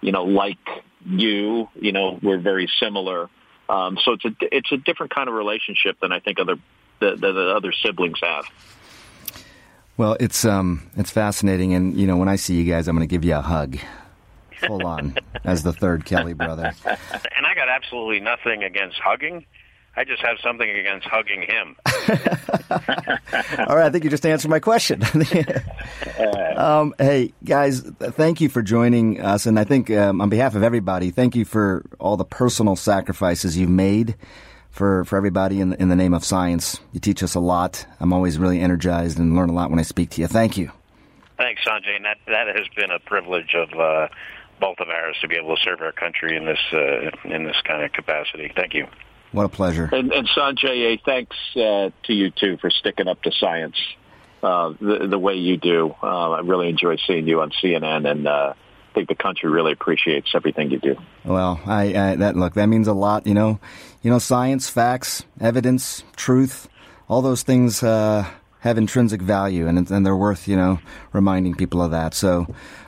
you 0.00 0.12
know, 0.12 0.24
like 0.24 0.58
you. 1.04 1.68
You 1.74 1.92
know, 1.92 2.18
we're 2.22 2.38
very 2.38 2.70
similar. 2.80 3.28
Um, 3.68 3.98
so 4.04 4.12
it's 4.12 4.24
a 4.24 4.30
it's 4.40 4.72
a 4.72 4.76
different 4.76 5.14
kind 5.14 5.28
of 5.28 5.34
relationship 5.34 5.98
than 6.00 6.12
I 6.12 6.20
think 6.20 6.38
other 6.38 6.56
the, 7.00 7.16
the, 7.16 7.32
the 7.32 7.54
other 7.56 7.72
siblings 7.72 8.18
have. 8.22 8.44
Well, 9.96 10.16
it's 10.20 10.44
um, 10.44 10.90
it's 10.96 11.10
fascinating, 11.10 11.74
and 11.74 11.96
you 11.96 12.06
know, 12.06 12.16
when 12.16 12.28
I 12.28 12.36
see 12.36 12.54
you 12.54 12.70
guys, 12.70 12.88
I'm 12.88 12.96
going 12.96 13.06
to 13.06 13.12
give 13.12 13.24
you 13.24 13.34
a 13.34 13.42
hug, 13.42 13.76
full 14.60 14.86
on, 14.86 15.16
as 15.44 15.62
the 15.62 15.72
third 15.72 16.04
Kelly 16.04 16.34
brother. 16.34 16.72
And 17.36 17.46
I 17.46 17.54
got 17.54 17.70
absolutely 17.70 18.20
nothing 18.20 18.62
against 18.62 18.98
hugging. 18.98 19.46
I 19.96 20.04
just 20.04 20.22
have 20.22 20.36
something 20.42 20.68
against 20.68 21.06
hugging 21.06 21.42
him. 21.42 21.76
All 23.66 23.76
right, 23.76 23.86
I 23.86 23.90
think 23.90 24.04
you 24.04 24.10
just 24.10 24.24
answered 24.24 24.50
my 24.50 24.60
question. 24.60 25.02
um, 26.56 26.94
hey, 26.98 27.32
guys, 27.44 27.80
thank 27.80 28.40
you 28.40 28.48
for 28.48 28.62
joining 28.62 29.20
us. 29.20 29.46
And 29.46 29.58
I 29.58 29.64
think 29.64 29.90
um, 29.90 30.20
on 30.20 30.28
behalf 30.28 30.54
of 30.54 30.62
everybody, 30.62 31.10
thank 31.10 31.34
you 31.34 31.44
for 31.44 31.84
all 31.98 32.16
the 32.16 32.24
personal 32.24 32.76
sacrifices 32.76 33.56
you've 33.56 33.70
made 33.70 34.14
for, 34.70 35.04
for 35.04 35.16
everybody 35.16 35.60
in 35.60 35.70
the, 35.70 35.82
in 35.82 35.88
the 35.88 35.96
name 35.96 36.14
of 36.14 36.24
science. 36.24 36.78
You 36.92 37.00
teach 37.00 37.22
us 37.22 37.34
a 37.34 37.40
lot. 37.40 37.84
I'm 37.98 38.12
always 38.12 38.38
really 38.38 38.60
energized 38.60 39.18
and 39.18 39.34
learn 39.34 39.48
a 39.48 39.54
lot 39.54 39.70
when 39.70 39.80
I 39.80 39.82
speak 39.82 40.10
to 40.10 40.20
you. 40.20 40.28
Thank 40.28 40.56
you. 40.56 40.70
Thanks, 41.36 41.62
Sanjay. 41.66 41.96
And 41.96 42.04
that, 42.04 42.18
that 42.26 42.46
has 42.54 42.68
been 42.76 42.90
a 42.90 43.00
privilege 43.00 43.54
of 43.54 43.72
uh, 43.72 44.08
both 44.60 44.78
of 44.78 44.88
ours 44.88 45.16
to 45.22 45.28
be 45.28 45.36
able 45.36 45.56
to 45.56 45.62
serve 45.62 45.80
our 45.80 45.92
country 45.92 46.36
in 46.36 46.44
this 46.44 46.58
uh, 46.72 47.10
in 47.34 47.44
this 47.44 47.56
kind 47.64 47.82
of 47.82 47.92
capacity. 47.92 48.52
Thank 48.54 48.74
you. 48.74 48.86
What 49.32 49.44
a 49.44 49.48
pleasure. 49.48 49.88
And, 49.92 50.12
and 50.12 50.28
Sanjay, 50.28 51.00
thanks 51.04 51.36
uh, 51.54 51.90
to 52.04 52.12
you 52.12 52.30
too 52.30 52.56
for 52.60 52.70
sticking 52.70 53.06
up 53.06 53.22
to 53.22 53.30
science 53.32 53.76
uh, 54.42 54.74
the, 54.80 55.06
the 55.08 55.18
way 55.18 55.34
you 55.34 55.56
do. 55.56 55.94
Uh, 56.02 56.30
I 56.30 56.40
really 56.40 56.68
enjoy 56.68 56.96
seeing 57.06 57.28
you 57.28 57.40
on 57.40 57.50
CNN, 57.62 58.10
and 58.10 58.26
uh, 58.26 58.54
I 58.54 58.94
think 58.94 59.08
the 59.08 59.14
country 59.14 59.48
really 59.48 59.72
appreciates 59.72 60.32
everything 60.34 60.70
you 60.70 60.80
do. 60.80 60.96
Well, 61.24 61.60
I, 61.64 61.94
I 61.94 62.16
that 62.16 62.36
look 62.36 62.54
that 62.54 62.66
means 62.66 62.88
a 62.88 62.92
lot. 62.92 63.26
You 63.26 63.34
know, 63.34 63.60
you 64.02 64.10
know, 64.10 64.18
science, 64.18 64.68
facts, 64.68 65.24
evidence, 65.40 66.02
truth, 66.16 66.68
all 67.08 67.22
those 67.22 67.42
things 67.42 67.82
uh, 67.82 68.28
have 68.60 68.78
intrinsic 68.78 69.22
value, 69.22 69.66
and 69.66 69.90
and 69.90 70.06
they're 70.06 70.16
worth 70.16 70.48
you 70.48 70.56
know 70.56 70.78
reminding 71.12 71.54
people 71.54 71.82
of 71.82 71.90
that. 71.90 72.14
So, 72.14 72.46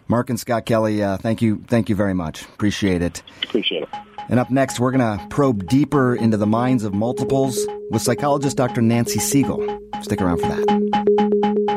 Mark 0.09 0.31
and 0.31 0.39
Scott 0.39 0.67
Kelly, 0.67 1.03
uh, 1.03 1.17
thank 1.17 1.43
you, 1.43 1.65
thank 1.69 1.89
you 1.89 1.95
very 1.97 2.15
much. 2.15 2.43
Appreciate 2.43 3.03
it. 3.03 3.23
Appreciate 3.43 3.83
it. 3.83 3.89
And 4.29 4.39
up 4.39 4.51
next, 4.51 4.79
we're 4.81 4.93
going 4.93 5.19
to 5.19 5.27
probe 5.29 5.67
deeper 5.69 6.15
into 6.15 6.37
the 6.37 6.47
minds 6.47 6.85
of 6.85 6.95
multiples 6.95 7.59
with 7.91 8.03
psychologist 8.03 8.57
Dr. 8.57 8.81
Nancy 8.81 9.19
Segal. 9.19 9.79
Stick 10.03 10.23
around 10.23 10.39
for 10.39 10.49
that. 10.49 11.73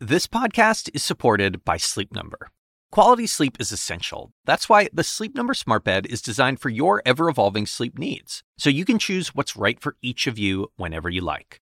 This 0.00 0.26
podcast 0.26 0.90
is 0.94 1.04
supported 1.04 1.64
by 1.64 1.76
Sleep 1.76 2.12
Number. 2.12 2.50
Quality 2.90 3.26
sleep 3.26 3.56
is 3.58 3.72
essential. 3.72 4.32
That's 4.44 4.68
why 4.68 4.88
the 4.92 5.04
Sleep 5.04 5.34
Number 5.34 5.54
Smart 5.54 5.84
Bed 5.84 6.04
is 6.04 6.20
designed 6.20 6.60
for 6.60 6.68
your 6.68 7.00
ever 7.06 7.30
evolving 7.30 7.64
sleep 7.64 7.98
needs, 7.98 8.42
so 8.58 8.68
you 8.68 8.84
can 8.84 8.98
choose 8.98 9.34
what's 9.34 9.56
right 9.56 9.80
for 9.80 9.96
each 10.02 10.26
of 10.26 10.38
you 10.38 10.70
whenever 10.76 11.08
you 11.08 11.22
like. 11.22 11.61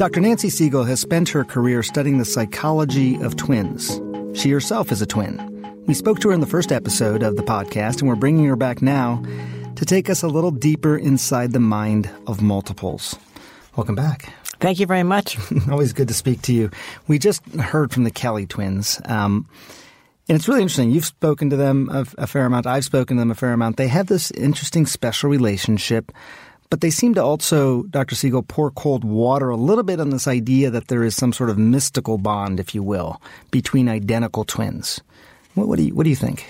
Dr. 0.00 0.20
Nancy 0.22 0.48
Segal 0.48 0.88
has 0.88 0.98
spent 0.98 1.28
her 1.28 1.44
career 1.44 1.82
studying 1.82 2.16
the 2.16 2.24
psychology 2.24 3.16
of 3.22 3.36
twins. 3.36 4.00
She 4.32 4.50
herself 4.50 4.90
is 4.90 5.02
a 5.02 5.06
twin. 5.06 5.46
We 5.86 5.92
spoke 5.92 6.20
to 6.20 6.28
her 6.28 6.34
in 6.34 6.40
the 6.40 6.46
first 6.46 6.72
episode 6.72 7.22
of 7.22 7.36
the 7.36 7.42
podcast, 7.42 8.00
and 8.00 8.08
we're 8.08 8.16
bringing 8.16 8.46
her 8.46 8.56
back 8.56 8.80
now 8.80 9.22
to 9.76 9.84
take 9.84 10.08
us 10.08 10.22
a 10.22 10.28
little 10.28 10.52
deeper 10.52 10.96
inside 10.96 11.52
the 11.52 11.60
mind 11.60 12.08
of 12.26 12.40
multiples. 12.40 13.14
Welcome 13.76 13.94
back. 13.94 14.32
Thank 14.58 14.80
you 14.80 14.86
very 14.86 15.02
much. 15.02 15.36
Always 15.70 15.92
good 15.92 16.08
to 16.08 16.14
speak 16.14 16.40
to 16.42 16.52
you. 16.54 16.70
We 17.06 17.18
just 17.18 17.44
heard 17.56 17.92
from 17.92 18.04
the 18.04 18.10
Kelly 18.10 18.46
twins. 18.46 19.00
Um, 19.04 19.46
and 20.30 20.36
it's 20.36 20.46
really 20.46 20.62
interesting. 20.62 20.92
You've 20.92 21.04
spoken 21.04 21.50
to 21.50 21.56
them 21.56 21.88
a, 21.90 22.06
a, 22.16 22.26
fair 22.28 22.46
amount. 22.46 22.64
I've 22.64 22.84
spoken 22.84 23.16
to 23.16 23.20
them 23.20 23.32
a 23.32 23.34
fair 23.34 23.52
amount. 23.52 23.78
They 23.78 23.88
have 23.88 24.06
this 24.06 24.30
interesting 24.30 24.86
special 24.86 25.28
relationship, 25.28 26.12
but 26.70 26.82
they 26.82 26.90
seem 26.90 27.14
to 27.14 27.20
also, 27.20 27.82
Dr. 27.90 28.14
Segal, 28.14 28.46
pour 28.46 28.70
cold 28.70 29.02
water 29.02 29.48
a 29.50 29.56
little 29.56 29.82
bit 29.82 29.98
on 29.98 30.10
this 30.10 30.28
idea 30.28 30.70
that 30.70 30.86
there 30.86 31.02
is 31.02 31.16
some 31.16 31.32
sort 31.32 31.50
of 31.50 31.58
mystical 31.58 32.16
bond, 32.16 32.60
if 32.60 32.76
you 32.76 32.82
will, 32.84 33.20
between 33.50 33.88
identical 33.88 34.44
twins. 34.44 35.00
What, 35.54 35.66
what 35.66 35.78
do 35.78 35.82
you 35.82 35.96
What 35.96 36.04
do 36.04 36.10
you 36.10 36.16
think? 36.16 36.46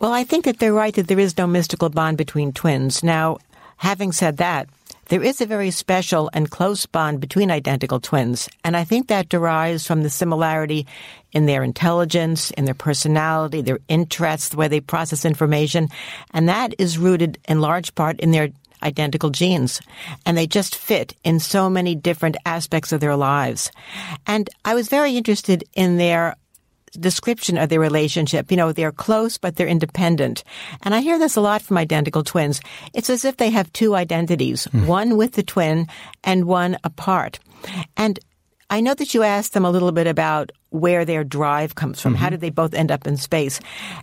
Well, 0.00 0.14
I 0.14 0.24
think 0.24 0.46
that 0.46 0.58
they're 0.58 0.72
right 0.72 0.94
that 0.94 1.08
there 1.08 1.18
is 1.18 1.36
no 1.36 1.46
mystical 1.46 1.90
bond 1.90 2.16
between 2.16 2.54
twins. 2.54 3.02
Now, 3.02 3.36
having 3.76 4.10
said 4.10 4.38
that, 4.38 4.70
there 5.08 5.22
is 5.22 5.40
a 5.40 5.46
very 5.46 5.70
special 5.70 6.30
and 6.32 6.50
close 6.50 6.86
bond 6.86 7.20
between 7.20 7.50
identical 7.50 8.00
twins, 8.00 8.48
and 8.64 8.76
I 8.76 8.84
think 8.84 9.08
that 9.08 9.28
derives 9.28 9.86
from 9.86 10.02
the 10.02 10.10
similarity 10.10 10.86
in 11.32 11.46
their 11.46 11.62
intelligence, 11.62 12.50
in 12.52 12.64
their 12.64 12.74
personality, 12.74 13.60
their 13.60 13.80
interests, 13.88 14.50
the 14.50 14.56
way 14.56 14.68
they 14.68 14.80
process 14.80 15.24
information, 15.24 15.88
and 16.32 16.48
that 16.48 16.74
is 16.78 16.98
rooted 16.98 17.38
in 17.48 17.60
large 17.60 17.94
part 17.94 18.20
in 18.20 18.30
their 18.30 18.50
identical 18.82 19.30
genes 19.30 19.80
and 20.24 20.36
they 20.36 20.46
just 20.46 20.76
fit 20.76 21.14
in 21.24 21.40
so 21.40 21.68
many 21.68 21.94
different 21.94 22.36
aspects 22.46 22.92
of 22.92 23.00
their 23.00 23.16
lives. 23.16 23.72
And 24.26 24.48
I 24.64 24.74
was 24.74 24.88
very 24.88 25.16
interested 25.16 25.64
in 25.74 25.96
their 25.96 26.36
description 26.92 27.58
of 27.58 27.68
their 27.68 27.80
relationship. 27.80 28.50
You 28.50 28.56
know, 28.56 28.72
they're 28.72 28.92
close, 28.92 29.38
but 29.38 29.56
they're 29.56 29.66
independent. 29.66 30.44
And 30.82 30.94
I 30.94 31.00
hear 31.00 31.18
this 31.18 31.36
a 31.36 31.40
lot 31.40 31.62
from 31.62 31.78
identical 31.78 32.24
twins. 32.24 32.60
It's 32.94 33.10
as 33.10 33.24
if 33.24 33.36
they 33.36 33.50
have 33.50 33.72
two 33.72 33.94
identities, 33.94 34.66
mm. 34.66 34.86
one 34.86 35.16
with 35.16 35.32
the 35.32 35.42
twin 35.42 35.86
and 36.24 36.44
one 36.46 36.76
apart. 36.84 37.38
And 37.96 38.18
I 38.70 38.80
know 38.80 38.94
that 38.94 39.14
you 39.14 39.22
asked 39.22 39.54
them 39.54 39.64
a 39.64 39.70
little 39.70 39.92
bit 39.92 40.06
about 40.06 40.52
where 40.70 41.04
their 41.04 41.24
drive 41.24 41.74
comes 41.74 42.00
from. 42.00 42.14
Mm-hmm. 42.14 42.22
How 42.22 42.30
did 42.30 42.40
they 42.40 42.50
both 42.50 42.74
end 42.74 42.90
up 42.90 43.06
in 43.06 43.16
space? 43.16 43.60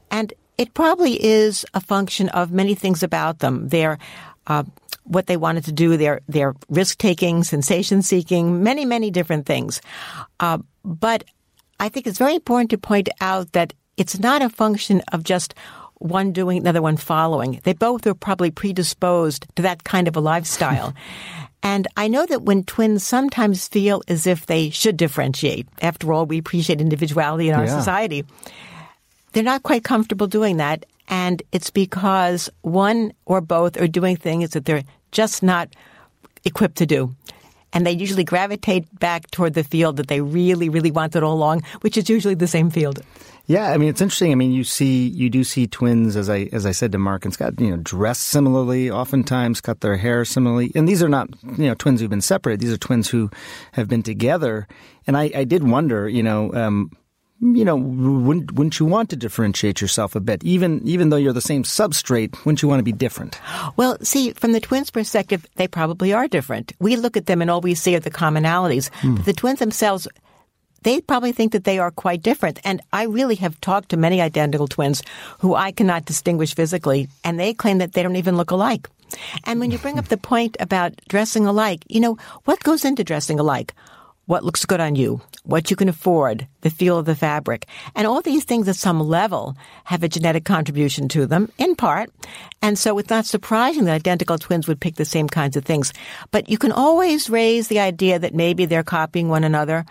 And 0.10 0.34
it 0.58 0.74
probably 0.74 1.24
is 1.24 1.66
a 1.74 1.82
function 1.82 2.30
of 2.30 2.52
many 2.52 2.76
things 2.76 3.04
about 3.04 3.40
them. 3.40 3.68
Their 3.70 4.00
uh, 4.48 4.64
what 5.04 5.28
they 5.28 5.38
wanted 5.38 5.66
to 5.66 5.72
do, 5.72 5.98
their 5.98 6.22
their 6.28 6.56
risk 6.70 6.98
taking, 6.98 7.44
sensation 7.44 8.02
seeking, 8.02 8.64
many 8.64 8.86
many 8.86 9.12
different 9.12 9.46
things. 9.46 9.82
Uh, 10.40 10.60
but 10.84 11.24
I 11.80 11.90
think 11.90 12.08
it's 12.08 12.18
very 12.18 12.36
important 12.36 12.70
to 12.72 12.78
point 12.78 13.10
out 13.22 13.52
that 13.52 13.74
it's 13.98 14.20
not 14.20 14.42
a 14.42 14.50
function 14.50 15.02
of 15.12 15.24
just 15.24 15.54
one 16.00 16.32
doing, 16.32 16.58
another 16.58 16.82
one 16.82 16.98
following. 16.98 17.60
They 17.64 17.74
both 17.74 18.06
are 18.08 18.14
probably 18.14 18.52
predisposed 18.52 19.46
to 19.56 19.62
that 19.64 19.84
kind 19.84 20.08
of 20.08 20.16
a 20.16 20.20
lifestyle. 20.20 20.94
and 21.64 21.88
I 21.98 22.08
know 22.08 22.26
that 22.26 22.44
when 22.44 22.64
twins 22.64 23.04
sometimes 23.04 23.68
feel 23.68 24.02
as 24.08 24.28
if 24.28 24.46
they 24.46 24.70
should 24.70 24.98
differentiate, 24.98 25.68
after 25.82 26.12
all, 26.12 26.26
we 26.26 26.38
appreciate 26.38 26.82
individuality 26.82 27.50
in 27.50 27.56
our 27.56 27.66
yeah. 27.66 27.78
society, 27.78 28.26
they're 29.34 29.44
not 29.44 29.64
quite 29.64 29.84
comfortable 29.84 30.28
doing 30.28 30.58
that. 30.58 30.86
And 31.08 31.44
it's 31.52 31.70
because 31.70 32.50
one 32.62 33.14
or 33.26 33.42
both 33.42 33.80
are 33.80 33.88
doing 33.88 34.16
things 34.16 34.52
that 34.52 34.66
they're 34.66 34.84
just 35.12 35.44
not 35.44 35.70
equipped 36.44 36.78
to 36.78 36.86
do. 36.86 37.16
And 37.76 37.86
they 37.86 37.92
usually 37.92 38.24
gravitate 38.24 38.88
back 39.00 39.30
toward 39.30 39.54
the 39.54 39.64
field 39.64 39.98
that 39.98 40.08
they 40.08 40.22
really, 40.22 40.70
really 40.70 40.92
wanted 40.92 41.22
all 41.22 41.34
along, 41.34 41.64
which 41.82 41.98
is 41.98 42.10
usually 42.10 42.34
the 42.34 42.48
same 42.48 42.72
field. 42.72 43.02
Yeah, 43.48 43.72
I 43.72 43.78
mean 43.78 43.90
it's 43.90 44.02
interesting. 44.02 44.32
I 44.32 44.36
mean 44.36 44.52
you 44.52 44.64
see 44.64 45.08
you 45.08 45.30
do 45.30 45.44
see 45.44 45.68
twins 45.68 46.16
as 46.16 46.30
I 46.32 46.50
as 46.52 46.66
I 46.66 46.72
said 46.72 46.92
to 46.94 46.98
Mark 46.98 47.26
and 47.26 47.34
Scott, 47.34 47.60
you 47.60 47.70
know, 47.70 47.78
dress 47.78 48.20
similarly, 48.20 48.90
oftentimes 48.90 49.62
cut 49.62 49.82
their 49.82 49.98
hair 49.98 50.26
similarly. 50.26 50.72
And 50.74 50.88
these 50.88 51.04
are 51.04 51.10
not, 51.10 51.30
you 51.44 51.68
know, 51.68 51.76
twins 51.76 52.02
who've 52.02 52.10
been 52.10 52.22
separated. 52.22 52.62
These 52.62 52.74
are 52.74 52.78
twins 52.78 53.10
who 53.10 53.30
have 53.74 53.88
been 53.88 54.02
together. 54.02 54.68
And 55.06 55.16
I, 55.16 55.30
I 55.36 55.44
did 55.44 55.64
wonder, 55.68 56.10
you 56.10 56.24
know, 56.24 56.52
um, 56.56 56.90
you 57.42 57.66
know, 57.66 57.76
wouldn't, 57.76 58.54
wouldn't 58.54 58.80
you 58.80 58.86
want 58.86 59.10
to 59.10 59.16
differentiate 59.16 59.82
yourself 59.82 60.16
a 60.16 60.20
bit? 60.20 60.44
Even 60.44 60.82
even 60.88 61.10
though 61.10 61.18
you're 61.18 61.34
the 61.34 61.42
same 61.42 61.64
substrate, 61.64 62.34
wouldn't 62.46 62.62
you 62.62 62.70
want 62.70 62.80
to 62.80 62.84
be 62.84 62.94
different? 62.94 63.40
Well, 63.76 63.98
see, 64.02 64.32
from 64.32 64.54
the 64.54 64.62
twins' 64.62 64.90
perspective, 64.90 65.46
they 65.56 65.68
probably 65.68 66.14
are 66.14 66.28
different. 66.28 66.72
We 66.80 66.96
look 66.96 67.18
at 67.18 67.26
them 67.26 67.42
and 67.42 67.52
all 67.52 67.62
we 67.62 67.76
see 67.76 67.96
are 67.96 68.00
the 68.00 68.12
commonalities. 68.12 68.90
Hmm. 69.02 69.16
the 69.24 69.34
twins 69.34 69.60
themselves, 69.60 70.08
they 70.84 71.02
probably 71.02 71.34
think 71.34 71.52
that 71.52 71.66
they 71.66 71.78
are 71.78 71.92
quite 71.92 72.22
different. 72.22 72.60
And 72.64 72.82
I 72.94 73.04
really 73.04 73.36
have 73.36 73.60
talked 73.60 73.90
to 73.90 73.98
many 73.98 74.22
identical 74.22 74.68
twins 74.68 75.04
who 75.40 75.56
I 75.56 75.72
cannot 75.72 76.06
distinguish 76.06 76.56
physically, 76.56 77.10
and 77.24 77.40
they 77.40 77.54
claim 77.54 77.80
that 77.80 77.94
they 77.94 78.04
don't 78.04 78.16
even 78.16 78.38
look 78.38 78.52
alike. 78.52 78.88
And 79.44 79.60
when 79.60 79.72
you 79.72 79.78
bring 79.78 80.00
up 80.00 80.08
the 80.08 80.18
point 80.32 80.56
about 80.60 80.94
dressing 81.10 81.46
alike, 81.46 81.84
you 81.90 82.00
know, 82.00 82.18
what 82.46 82.64
goes 82.64 82.86
into 82.86 83.04
dressing 83.04 83.40
alike? 83.40 83.74
What 84.26 84.44
looks 84.44 84.66
good 84.66 84.80
on 84.80 84.96
you, 84.96 85.22
what 85.44 85.70
you 85.70 85.76
can 85.76 85.90
afford, 85.90 86.48
the 86.62 86.70
feel 86.70 86.98
of 86.98 87.06
the 87.06 87.16
fabric. 87.16 87.68
And 87.96 88.08
all 88.08 88.22
these 88.22 88.44
things 88.44 88.68
at 88.68 88.76
some 88.76 89.00
level 89.00 89.56
have 89.84 90.04
a 90.04 90.10
genetic 90.10 90.46
contribution 90.46 91.08
to 91.10 91.26
them, 91.26 91.52
in 91.58 91.76
part. 91.76 92.10
And 92.62 92.78
so 92.78 92.98
it's 92.98 93.10
not 93.10 93.26
surprising 93.26 93.86
that 93.86 93.94
identical 93.94 94.38
twins 94.38 94.68
would 94.68 94.80
pick 94.80 94.96
the 94.96 95.06
same 95.06 95.30
kinds 95.30 95.56
of 95.56 95.66
things. 95.66 95.94
But 96.32 96.50
you 96.50 96.58
can 96.58 96.72
always 96.72 97.30
raise 97.30 97.68
the 97.68 97.80
idea 97.80 98.18
that 98.20 98.34
maybe 98.34 98.66
they're 98.66 98.84
copying 98.84 99.30
one 99.30 99.44
another, 99.44 99.86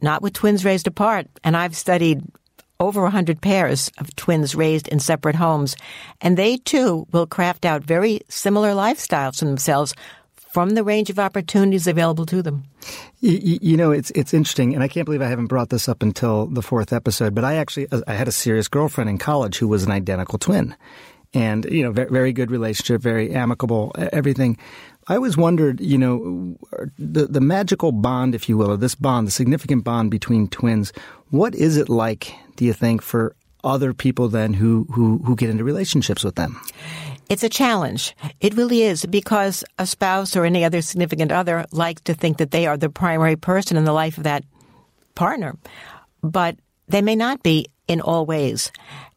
not 0.00 0.22
with 0.22 0.34
twins 0.34 0.64
raised 0.64 0.86
apart. 0.86 1.26
And 1.42 1.56
I've 1.56 1.76
studied 1.76 2.22
over 2.78 3.02
100 3.02 3.40
pairs 3.40 3.90
of 3.98 4.14
twins 4.16 4.54
raised 4.54 4.88
in 4.88 5.00
separate 5.00 5.36
homes, 5.36 5.76
and 6.20 6.36
they 6.36 6.58
too 6.58 7.06
will 7.10 7.26
craft 7.26 7.64
out 7.64 7.82
very 7.82 8.20
similar 8.28 8.72
lifestyles 8.72 9.38
for 9.38 9.46
themselves 9.46 9.94
from 10.56 10.70
the 10.70 10.82
range 10.82 11.10
of 11.10 11.18
opportunities 11.18 11.86
available 11.86 12.24
to 12.24 12.40
them. 12.40 12.64
You, 13.20 13.58
you, 13.60 13.76
know, 13.76 13.90
it's 13.90 14.10
it's 14.12 14.32
interesting, 14.32 14.72
and 14.72 14.82
I 14.82 14.88
can't 14.88 15.04
believe 15.04 15.20
I 15.20 15.26
haven't 15.26 15.48
brought 15.48 15.68
this 15.68 15.86
up 15.86 16.02
until 16.02 16.46
the 16.46 16.62
fourth 16.62 16.94
episode. 16.94 17.34
But 17.34 17.44
I 17.44 17.56
actually 17.56 17.88
uh, 17.92 18.00
I 18.06 18.14
had 18.14 18.26
a 18.26 18.32
serious 18.32 18.66
girlfriend 18.66 19.10
in 19.10 19.18
college 19.18 19.58
who 19.58 19.68
was 19.68 19.84
an 19.84 19.90
identical 19.90 20.38
twin, 20.38 20.74
and 21.34 21.66
you 21.66 21.82
know, 21.82 21.92
very, 21.92 22.08
very 22.08 22.32
good 22.32 22.50
relationship, 22.50 23.02
very 23.02 23.34
amicable, 23.34 23.92
everything. 24.14 24.56
I 25.08 25.16
always 25.16 25.36
wondered, 25.36 25.78
you 25.78 25.98
know, 25.98 26.56
the 26.98 27.26
the 27.26 27.42
magical 27.42 27.92
bond, 27.92 28.34
if 28.34 28.48
you 28.48 28.56
will, 28.56 28.70
or 28.70 28.78
this 28.78 28.94
bond, 28.94 29.26
the 29.26 29.32
significant 29.32 29.84
bond 29.84 30.10
between 30.10 30.48
twins. 30.48 30.90
What 31.28 31.54
is 31.54 31.76
it 31.76 31.90
like? 31.90 32.32
Do 32.56 32.64
you 32.64 32.72
think 32.72 33.02
for 33.02 33.36
other 33.62 33.92
people 33.92 34.28
then 34.28 34.54
who 34.54 34.86
who 34.90 35.18
who 35.18 35.36
get 35.36 35.50
into 35.50 35.64
relationships 35.64 36.24
with 36.24 36.36
them? 36.36 36.58
It's 37.28 37.42
a 37.42 37.48
challenge. 37.48 38.14
It 38.40 38.54
really 38.54 38.82
is 38.82 39.04
because 39.04 39.64
a 39.78 39.86
spouse 39.86 40.36
or 40.36 40.44
any 40.44 40.64
other 40.64 40.80
significant 40.80 41.32
other 41.32 41.66
like 41.72 42.02
to 42.04 42.14
think 42.14 42.38
that 42.38 42.52
they 42.52 42.66
are 42.66 42.76
the 42.76 42.88
primary 42.88 43.36
person 43.36 43.76
in 43.76 43.84
the 43.84 43.92
life 43.92 44.16
of 44.16 44.24
that 44.24 44.44
partner. 45.14 45.56
But 46.22 46.56
they 46.88 47.02
may 47.02 47.16
not 47.16 47.42
be 47.42 47.66
in 47.88 48.00
all 48.00 48.26
ways. 48.26 48.70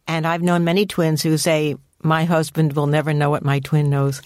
And 0.07 0.25
I've 0.25 0.41
known 0.41 0.63
many 0.63 0.85
twins 0.85 1.21
who 1.21 1.37
say, 1.37 1.75
my 2.01 2.23
husband 2.25 2.73
will 2.73 2.87
never 2.87 3.13
know 3.13 3.29
what 3.29 3.45
my 3.45 3.59
twin 3.59 3.89
knows. 3.89 4.21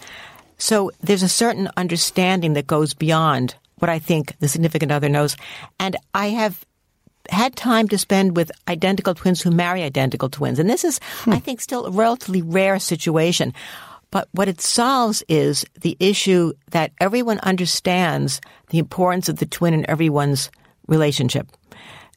So 0.56 0.90
there's 1.02 1.22
a 1.22 1.28
certain 1.28 1.68
understanding 1.76 2.54
that 2.54 2.66
goes 2.66 2.94
beyond 2.94 3.56
what 3.78 3.90
I 3.90 3.98
think 3.98 4.38
the 4.38 4.48
significant 4.48 4.92
other 4.92 5.08
knows. 5.08 5.36
And 5.78 5.96
I 6.14 6.28
have 6.28 6.64
had 7.30 7.56
time 7.56 7.88
to 7.88 7.98
spend 7.98 8.36
with 8.36 8.50
identical 8.68 9.14
twins 9.14 9.40
who 9.40 9.50
marry 9.50 9.82
identical 9.82 10.28
twins. 10.28 10.58
And 10.58 10.68
this 10.68 10.84
is, 10.84 11.00
hmm. 11.24 11.32
I 11.32 11.38
think, 11.38 11.60
still 11.60 11.86
a 11.86 11.90
relatively 11.90 12.42
rare 12.42 12.78
situation. 12.78 13.52
But 14.10 14.28
what 14.32 14.48
it 14.48 14.60
solves 14.60 15.24
is 15.28 15.64
the 15.80 15.96
issue 15.98 16.52
that 16.70 16.92
everyone 17.00 17.40
understands 17.40 18.40
the 18.68 18.78
importance 18.78 19.28
of 19.28 19.38
the 19.38 19.46
twin 19.46 19.74
in 19.74 19.90
everyone's 19.90 20.50
relationship. 20.86 21.48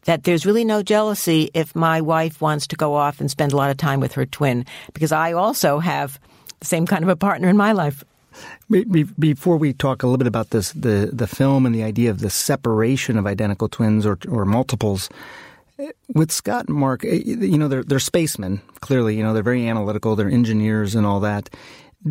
That 0.03 0.23
there's 0.23 0.45
really 0.45 0.63
no 0.63 0.83
jealousy 0.83 1.49
if 1.53 1.75
my 1.75 2.01
wife 2.01 2.39
wants 2.39 2.67
to 2.67 2.75
go 2.75 2.93
off 2.93 3.19
and 3.19 3.31
spend 3.31 3.51
a 3.51 3.57
lot 3.57 3.71
of 3.71 3.77
time 3.77 3.99
with 3.99 4.13
her 4.13 4.25
twin, 4.25 4.65
because 4.93 5.11
I 5.11 5.33
also 5.33 5.79
have 5.79 6.19
the 6.59 6.65
same 6.65 6.85
kind 6.85 7.03
of 7.03 7.09
a 7.09 7.15
partner 7.15 7.49
in 7.49 7.57
my 7.57 7.71
life. 7.71 8.03
Before 9.19 9.57
we 9.57 9.73
talk 9.73 10.03
a 10.03 10.07
little 10.07 10.17
bit 10.17 10.27
about 10.27 10.49
this, 10.49 10.71
the 10.73 11.09
the 11.13 11.27
film 11.27 11.65
and 11.65 11.73
the 11.73 11.83
idea 11.83 12.09
of 12.09 12.19
the 12.19 12.29
separation 12.29 13.17
of 13.17 13.25
identical 13.25 13.69
twins 13.69 14.05
or 14.05 14.17
or 14.27 14.45
multiples, 14.45 15.09
with 16.13 16.31
Scott 16.31 16.67
and 16.67 16.77
Mark, 16.77 17.03
eh, 17.05 17.21
you 17.23 17.57
know, 17.57 17.67
they're 17.67 17.83
they're 17.83 17.99
spacemen. 17.99 18.61
Clearly, 18.81 19.15
you 19.15 19.23
know, 19.23 19.33
they're 19.33 19.43
very 19.43 19.67
analytical. 19.67 20.15
They're 20.15 20.29
engineers 20.29 20.95
and 20.95 21.05
all 21.05 21.19
that. 21.21 21.49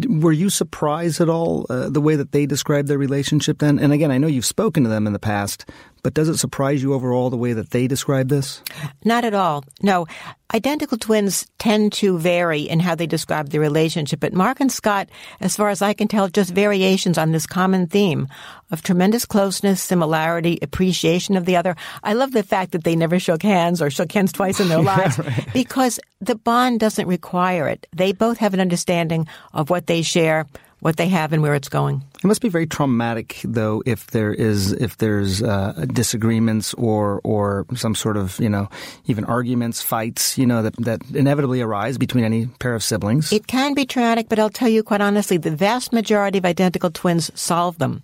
Were 0.09 0.33
you 0.33 0.51
surprised 0.51 1.21
at 1.21 1.29
all 1.29 1.67
uh, 1.71 1.89
the 1.89 2.01
way 2.01 2.17
that 2.17 2.33
they 2.33 2.45
described 2.45 2.89
their 2.89 2.99
relationship 2.99 3.59
then? 3.59 3.79
And 3.79 3.93
again, 3.93 4.11
I 4.11 4.19
know 4.19 4.27
you've 4.27 4.45
spoken 4.45 4.83
to 4.83 4.89
them 4.89 5.07
in 5.07 5.13
the 5.13 5.19
past, 5.19 5.65
but 6.03 6.15
does 6.15 6.29
it 6.29 6.39
surprise 6.39 6.83
you 6.83 6.95
overall 6.95 7.31
the 7.31 7.37
way 7.37 7.53
that 7.53 7.71
they 7.71 7.87
describe 7.87 8.29
this? 8.29 8.63
Not 9.05 9.25
at 9.25 9.35
all. 9.35 9.65
No. 9.83 10.07
Identical 10.55 10.99
twins 10.99 11.47
tend 11.59 11.93
to 11.95 12.19
vary 12.19 12.63
in 12.63 12.79
how 12.79 12.95
they 12.95 13.07
describe 13.07 13.49
their 13.49 13.61
relationship, 13.61 14.21
but 14.21 14.33
Mark 14.33 14.61
and 14.61 14.71
Scott, 14.71 15.09
as 15.41 15.57
far 15.57 15.71
as 15.71 15.83
I 15.83 15.93
can 15.93 16.07
tell, 16.07 16.29
just 16.29 16.55
variations 16.55 17.19
on 17.19 17.33
this 17.33 17.47
common 17.47 17.89
theme 17.89 18.29
of 18.71 18.83
tremendous 18.83 19.27
closeness, 19.27 19.83
similarity, 19.83 20.59
appreciation 20.63 21.37
of 21.37 21.45
the 21.47 21.57
other. 21.57 21.75
I 22.05 22.13
love 22.13 22.33
the 22.33 22.45
fact 22.45 22.73
that 22.73 22.85
they 22.85 22.95
never 22.95 23.19
shook 23.19 23.43
hands 23.43 23.83
or 23.83 23.91
shook 23.91 24.13
hands 24.13 24.33
twice 24.33 24.61
in 24.61 24.69
their 24.69 24.83
lives 24.83 25.19
yeah, 25.19 25.27
right. 25.27 25.53
because 25.53 25.99
the 26.21 26.37
bond 26.37 26.81
doesn't 26.81 27.09
require 27.09 27.69
it. 27.69 27.87
They 27.95 28.13
both 28.13 28.39
have 28.39 28.55
an 28.55 28.61
understanding 28.61 29.27
of 29.53 29.71
what 29.71 29.89
they 29.89 30.03
share, 30.03 30.47
what 30.81 30.97
they 30.97 31.09
have 31.09 31.33
and 31.33 31.43
where 31.43 31.55
it's 31.55 31.69
going. 31.69 32.03
It 32.23 32.27
must 32.27 32.43
be 32.43 32.49
very 32.49 32.67
traumatic, 32.67 33.41
though, 33.45 33.83
if 33.87 34.09
there 34.09 34.33
is 34.33 34.73
if 34.73 34.99
there's 34.99 35.43
uh, 35.43 35.87
disagreements 35.89 36.75
or 36.75 37.21
or 37.25 37.67
some 37.75 37.95
sort 37.95 38.17
of 38.17 38.39
you 38.39 38.49
know 38.49 38.69
even 39.07 39.25
arguments, 39.25 39.83
fights, 39.83 40.37
you 40.37 40.47
know 40.47 40.63
that 40.63 40.77
that 40.77 41.03
inevitably 41.15 41.61
arise 41.61 41.99
between 41.99 42.25
any 42.25 42.47
pair 42.47 42.75
of 42.75 42.83
siblings. 42.83 43.33
It 43.33 43.47
can 43.47 43.75
be 43.75 43.87
traumatic, 43.87 44.29
but 44.29 44.39
I'll 44.39 44.51
tell 44.51 44.69
you 44.69 44.83
quite 44.83 45.01
honestly, 45.01 45.37
the 45.37 45.55
vast 45.55 45.93
majority 45.93 46.39
of 46.39 46.45
identical 46.45 46.91
twins 46.91 47.31
solve 47.35 47.79
them. 47.79 48.03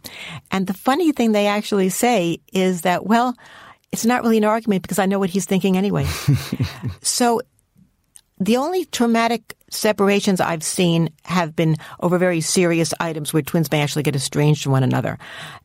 And 0.50 0.66
the 0.66 0.74
funny 0.74 1.12
thing 1.12 1.32
they 1.32 1.46
actually 1.46 1.90
say 1.90 2.38
is 2.52 2.82
that 2.82 3.06
well. 3.06 3.36
It's 3.92 4.06
not 4.06 4.22
really 4.22 4.38
an 4.38 4.44
argument 4.44 4.80
because 4.80 4.98
I 4.98 5.04
know 5.04 5.18
what 5.18 5.28
he's 5.28 5.44
thinking 5.44 5.76
anyway. 5.76 6.06
so 7.02 7.42
the 8.44 8.56
only 8.56 8.84
traumatic 8.86 9.56
separations 9.70 10.40
I've 10.40 10.64
seen 10.64 11.10
have 11.24 11.54
been 11.54 11.76
over 12.00 12.18
very 12.18 12.40
serious 12.40 12.92
items 12.98 13.32
where 13.32 13.42
twins 13.42 13.70
may 13.70 13.80
actually 13.80 14.02
get 14.02 14.16
estranged 14.16 14.64
from 14.64 14.72
one 14.72 14.82
another. 14.82 15.16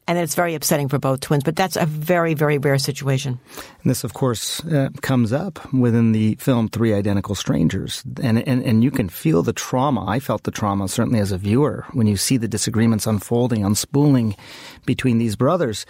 And 0.08 0.18
it's 0.20 0.36
very 0.36 0.54
upsetting 0.54 0.88
for 0.88 1.00
both 1.00 1.20
twins, 1.20 1.44
but 1.44 1.56
that's 1.56 1.76
a 1.76 1.86
very, 1.86 2.36
very 2.36 2.60
rare 2.60 2.78
situation. 2.78 3.40
And 3.82 3.90
this, 3.90 4.04
of 4.04 4.14
course, 4.14 4.64
uh, 4.66 4.90
comes 5.02 5.34
up 5.34 5.74
within 5.74 6.12
the 6.12 6.36
film 6.36 6.70
Three 6.70 6.94
Identical 6.94 7.36
Strangers. 7.36 8.04
And, 8.22 8.48
and, 8.48 8.64
and 8.64 8.84
you 8.84 8.92
can 8.92 9.10
feel 9.10 9.42
the 9.42 9.54
trauma. 9.54 10.06
I 10.06 10.20
felt 10.20 10.44
the 10.44 10.52
trauma, 10.52 10.88
certainly 10.88 11.20
as 11.20 11.32
a 11.32 11.38
viewer, 11.38 11.86
when 11.94 12.06
you 12.06 12.16
see 12.16 12.38
the 12.38 12.48
disagreements 12.48 13.08
unfolding, 13.08 13.64
unspooling 13.64 14.38
between 14.86 15.18
these 15.18 15.36
brothers. 15.36 15.86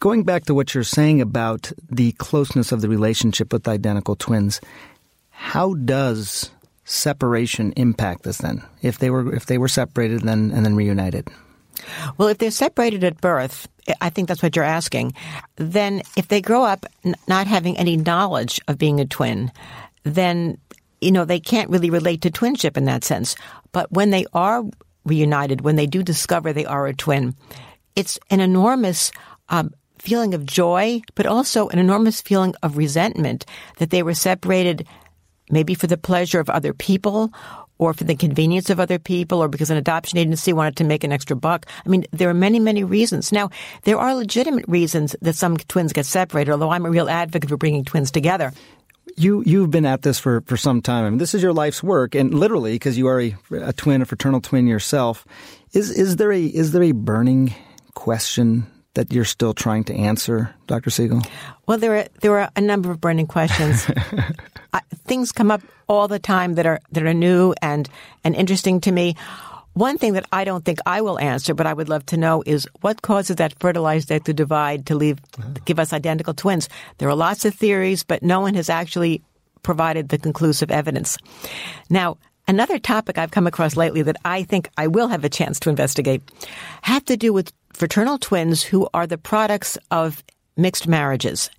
Going 0.00 0.24
back 0.24 0.44
to 0.44 0.54
what 0.54 0.74
you're 0.74 0.84
saying 0.84 1.22
about 1.22 1.72
the 1.88 2.12
closeness 2.12 2.72
of 2.72 2.82
the 2.82 2.90
relationship 2.90 3.52
with 3.54 3.66
identical 3.66 4.16
twins, 4.16 4.60
how 5.44 5.74
does 5.74 6.50
separation 6.84 7.72
impact 7.76 8.22
this 8.22 8.38
then? 8.38 8.62
If 8.80 8.98
they 8.98 9.10
were 9.10 9.34
if 9.34 9.44
they 9.44 9.58
were 9.58 9.68
separated 9.68 10.22
then 10.22 10.50
and 10.50 10.64
then 10.64 10.74
reunited? 10.74 11.28
Well, 12.16 12.28
if 12.28 12.38
they're 12.38 12.50
separated 12.50 13.04
at 13.04 13.20
birth, 13.20 13.68
I 14.00 14.08
think 14.08 14.26
that's 14.26 14.42
what 14.42 14.56
you're 14.56 14.64
asking. 14.64 15.12
Then, 15.56 16.00
if 16.16 16.28
they 16.28 16.40
grow 16.40 16.64
up 16.64 16.86
n- 17.04 17.14
not 17.28 17.46
having 17.46 17.76
any 17.76 17.98
knowledge 17.98 18.58
of 18.68 18.78
being 18.78 19.00
a 19.00 19.04
twin, 19.04 19.52
then 20.02 20.56
you 21.02 21.12
know 21.12 21.26
they 21.26 21.40
can't 21.40 21.68
really 21.68 21.90
relate 21.90 22.22
to 22.22 22.30
twinship 22.30 22.78
in 22.78 22.86
that 22.86 23.04
sense. 23.04 23.36
But 23.70 23.92
when 23.92 24.10
they 24.10 24.24
are 24.32 24.64
reunited, 25.04 25.60
when 25.60 25.76
they 25.76 25.86
do 25.86 26.02
discover 26.02 26.54
they 26.54 26.64
are 26.64 26.86
a 26.86 26.94
twin, 26.94 27.36
it's 27.94 28.18
an 28.30 28.40
enormous 28.40 29.12
um, 29.50 29.74
feeling 29.98 30.32
of 30.32 30.46
joy, 30.46 31.02
but 31.14 31.26
also 31.26 31.68
an 31.68 31.78
enormous 31.78 32.22
feeling 32.22 32.54
of 32.62 32.78
resentment 32.78 33.44
that 33.76 33.90
they 33.90 34.02
were 34.02 34.14
separated 34.14 34.86
maybe 35.50 35.74
for 35.74 35.86
the 35.86 35.96
pleasure 35.96 36.40
of 36.40 36.48
other 36.50 36.72
people 36.72 37.32
or 37.78 37.92
for 37.92 38.04
the 38.04 38.14
convenience 38.14 38.70
of 38.70 38.80
other 38.80 38.98
people 38.98 39.42
or 39.42 39.48
because 39.48 39.70
an 39.70 39.76
adoption 39.76 40.18
agency 40.18 40.52
wanted 40.52 40.76
to 40.76 40.84
make 40.84 41.04
an 41.04 41.12
extra 41.12 41.36
buck. 41.36 41.66
I 41.84 41.88
mean, 41.88 42.06
there 42.12 42.28
are 42.28 42.34
many, 42.34 42.60
many 42.60 42.84
reasons. 42.84 43.32
Now, 43.32 43.50
there 43.82 43.98
are 43.98 44.14
legitimate 44.14 44.64
reasons 44.68 45.16
that 45.22 45.34
some 45.34 45.56
twins 45.56 45.92
get 45.92 46.06
separated, 46.06 46.52
although 46.52 46.70
I'm 46.70 46.86
a 46.86 46.90
real 46.90 47.08
advocate 47.08 47.50
for 47.50 47.56
bringing 47.56 47.84
twins 47.84 48.10
together. 48.10 48.52
You 49.16 49.44
you've 49.46 49.70
been 49.70 49.86
at 49.86 50.02
this 50.02 50.18
for, 50.18 50.40
for 50.42 50.56
some 50.56 50.82
time. 50.82 51.04
I 51.04 51.10
mean, 51.10 51.18
this 51.18 51.34
is 51.34 51.42
your 51.42 51.52
life's 51.52 51.84
work, 51.84 52.16
and 52.16 52.34
literally 52.34 52.72
because 52.72 52.98
you 52.98 53.06
are 53.06 53.20
a, 53.20 53.36
a 53.52 53.72
twin, 53.72 54.02
a 54.02 54.06
fraternal 54.06 54.40
twin 54.40 54.66
yourself. 54.66 55.24
Is 55.72 55.90
is 55.90 56.16
there 56.16 56.32
a 56.32 56.42
is 56.42 56.72
there 56.72 56.82
a 56.82 56.90
burning 56.90 57.54
question 57.94 58.66
that 58.94 59.12
you're 59.12 59.24
still 59.24 59.54
trying 59.54 59.84
to 59.84 59.94
answer, 59.94 60.52
Dr. 60.66 60.90
Segal? 60.90 61.24
Well, 61.68 61.78
there 61.78 61.96
are 61.96 62.06
there 62.22 62.38
are 62.40 62.50
a 62.56 62.60
number 62.60 62.90
of 62.90 63.00
burning 63.00 63.28
questions. 63.28 63.88
Things 65.06 65.32
come 65.32 65.50
up 65.50 65.62
all 65.88 66.08
the 66.08 66.18
time 66.18 66.54
that 66.54 66.66
are 66.66 66.80
that 66.92 67.04
are 67.04 67.14
new 67.14 67.54
and 67.60 67.88
and 68.24 68.34
interesting 68.34 68.80
to 68.82 68.92
me. 68.92 69.16
One 69.74 69.98
thing 69.98 70.12
that 70.12 70.26
I 70.32 70.44
don't 70.44 70.64
think 70.64 70.78
I 70.86 71.00
will 71.00 71.18
answer, 71.18 71.52
but 71.52 71.66
I 71.66 71.74
would 71.74 71.88
love 71.88 72.06
to 72.06 72.16
know, 72.16 72.44
is 72.46 72.68
what 72.80 73.02
causes 73.02 73.36
that 73.36 73.58
fertilized 73.58 74.12
egg 74.12 74.24
to 74.24 74.32
divide 74.32 74.86
to 74.86 74.94
leave 74.94 75.18
give 75.64 75.80
us 75.80 75.92
identical 75.92 76.32
twins. 76.32 76.68
There 76.98 77.08
are 77.08 77.16
lots 77.16 77.44
of 77.44 77.54
theories, 77.54 78.04
but 78.04 78.22
no 78.22 78.40
one 78.40 78.54
has 78.54 78.70
actually 78.70 79.22
provided 79.62 80.10
the 80.10 80.18
conclusive 80.18 80.70
evidence. 80.70 81.18
Now, 81.90 82.18
another 82.46 82.78
topic 82.78 83.18
I've 83.18 83.32
come 83.32 83.48
across 83.48 83.76
lately 83.76 84.02
that 84.02 84.16
I 84.24 84.44
think 84.44 84.68
I 84.76 84.86
will 84.86 85.08
have 85.08 85.24
a 85.24 85.28
chance 85.28 85.58
to 85.60 85.70
investigate 85.70 86.22
have 86.82 87.04
to 87.06 87.16
do 87.16 87.32
with 87.32 87.52
fraternal 87.72 88.18
twins 88.18 88.62
who 88.62 88.88
are 88.94 89.08
the 89.08 89.18
products 89.18 89.76
of 89.90 90.22
mixed 90.56 90.86
marriages. 90.86 91.50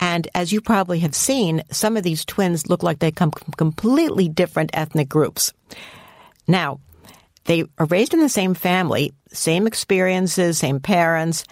And 0.00 0.28
as 0.34 0.52
you 0.52 0.60
probably 0.60 1.00
have 1.00 1.14
seen, 1.14 1.62
some 1.70 1.96
of 1.96 2.02
these 2.02 2.24
twins 2.24 2.68
look 2.68 2.82
like 2.82 2.98
they 2.98 3.12
come 3.12 3.30
from 3.30 3.52
completely 3.54 4.28
different 4.28 4.70
ethnic 4.74 5.08
groups. 5.08 5.52
Now, 6.46 6.80
they 7.44 7.64
are 7.78 7.86
raised 7.86 8.14
in 8.14 8.20
the 8.20 8.28
same 8.28 8.54
family, 8.54 9.12
same 9.32 9.66
experiences, 9.66 10.58
same 10.58 10.80
parents, 10.80 11.44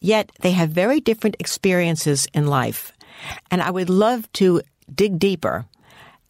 yet 0.00 0.30
they 0.40 0.52
have 0.52 0.70
very 0.70 1.00
different 1.00 1.36
experiences 1.38 2.28
in 2.32 2.46
life. 2.46 2.92
And 3.50 3.62
I 3.62 3.70
would 3.70 3.90
love 3.90 4.30
to 4.34 4.62
dig 4.92 5.18
deeper 5.18 5.64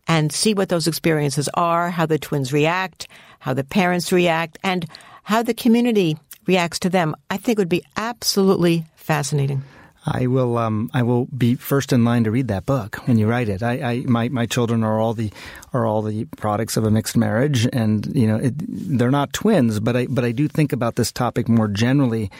and 0.06 0.32
see 0.32 0.54
what 0.54 0.68
those 0.68 0.86
experiences 0.86 1.48
are, 1.54 1.90
how 1.90 2.06
the 2.06 2.18
twins 2.18 2.52
react, 2.52 3.08
how 3.38 3.54
the 3.54 3.64
parents 3.64 4.12
react, 4.12 4.58
and 4.62 4.86
how 5.24 5.42
the 5.42 5.54
community 5.54 6.16
reacts 6.46 6.78
to 6.80 6.88
them. 6.88 7.14
I 7.28 7.36
think 7.36 7.58
would 7.58 7.68
be 7.68 7.84
absolutely 7.96 8.86
fascinating. 8.94 9.62
I 10.06 10.26
will. 10.26 10.56
Um, 10.56 10.90
I 10.94 11.02
will 11.02 11.26
be 11.26 11.56
first 11.56 11.92
in 11.92 12.04
line 12.04 12.24
to 12.24 12.30
read 12.30 12.48
that 12.48 12.64
book 12.64 12.96
when 13.08 13.18
you 13.18 13.26
write 13.26 13.48
it. 13.48 13.62
I, 13.62 13.72
I 13.92 14.00
my 14.06 14.28
my 14.28 14.46
children 14.46 14.84
are 14.84 15.00
all 15.00 15.14
the 15.14 15.32
are 15.72 15.84
all 15.84 16.02
the 16.02 16.26
products 16.36 16.76
of 16.76 16.84
a 16.84 16.90
mixed 16.90 17.16
marriage, 17.16 17.68
and 17.72 18.06
you 18.14 18.26
know 18.26 18.36
it, 18.36 18.54
they're 18.58 19.10
not 19.10 19.32
twins. 19.32 19.80
But 19.80 19.96
I 19.96 20.06
but 20.06 20.24
I 20.24 20.32
do 20.32 20.46
think 20.48 20.72
about 20.72 20.96
this 20.96 21.10
topic 21.10 21.48
more 21.48 21.68
generally, 21.68 22.30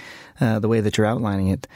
uh, 0.41 0.61
the 0.61 0.69
way 0.69 0.81
that 0.81 0.97
you're 0.97 1.07
outlining 1.07 1.49
it. 1.49 1.67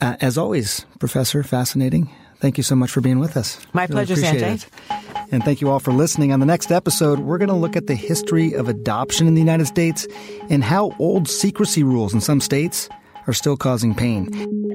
Uh, 0.00 0.16
as 0.20 0.38
always, 0.38 0.86
Professor, 0.98 1.42
fascinating. 1.42 2.10
Thank 2.38 2.58
you 2.58 2.62
so 2.62 2.76
much 2.76 2.90
for 2.90 3.00
being 3.00 3.18
with 3.18 3.36
us. 3.36 3.58
My 3.72 3.86
pleasure, 3.86 4.14
really 4.14 4.38
Sanjay. 4.38 4.66
It. 4.90 5.32
And 5.32 5.42
thank 5.42 5.62
you 5.62 5.70
all 5.70 5.80
for 5.80 5.90
listening. 5.90 6.32
On 6.32 6.40
the 6.40 6.46
next 6.46 6.70
episode, 6.70 7.20
we're 7.20 7.38
going 7.38 7.48
to 7.48 7.54
look 7.54 7.76
at 7.76 7.86
the 7.86 7.94
history 7.94 8.52
of 8.52 8.68
adoption 8.68 9.26
in 9.26 9.34
the 9.34 9.40
United 9.40 9.66
States 9.66 10.06
and 10.50 10.62
how 10.62 10.94
old 10.98 11.28
secrecy 11.28 11.82
rules 11.82 12.12
in 12.12 12.20
some 12.20 12.42
states 12.42 12.90
are 13.26 13.32
still 13.32 13.56
causing 13.56 13.94
pain. 13.94 14.28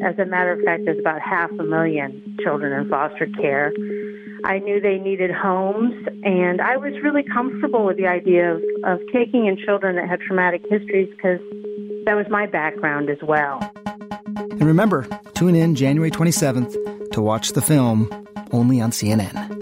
As 0.04 0.18
a 0.20 0.26
matter 0.26 0.52
of 0.52 0.62
fact, 0.66 0.84
there's 0.86 1.00
about 1.00 1.22
half 1.22 1.52
a 1.52 1.64
million 1.64 2.38
children 2.44 2.74
in 2.74 2.90
foster 2.90 3.28
care. 3.40 3.72
I 4.44 4.60
knew 4.60 4.82
they 4.82 4.98
needed 4.98 5.32
homes, 5.32 5.94
and 6.24 6.62
I 6.62 6.78
was 6.78 6.94
really 7.04 7.24
comfortable 7.24 7.86
with 7.86 7.98
the 7.98 8.08
idea 8.08 8.56
of, 8.56 8.62
of 8.84 9.00
taking 9.14 9.46
in 9.46 9.58
children 9.58 9.96
that 9.98 10.10
had 10.10 10.20
traumatic 10.22 10.64
histories 10.70 11.10
because 11.12 11.40
that 12.06 12.16
was 12.16 12.26
my 12.30 12.48
background 12.48 13.10
as 13.10 13.20
well. 13.22 13.60
And 14.36 14.64
remember, 14.64 15.08
tune 15.36 15.56
in 15.56 15.76
January 15.76 16.10
27th 16.10 17.12
to 17.12 17.22
watch 17.22 17.52
the 17.52 17.62
film 17.62 18.10
only 18.52 18.82
on 18.82 18.92
CNN. 18.92 19.62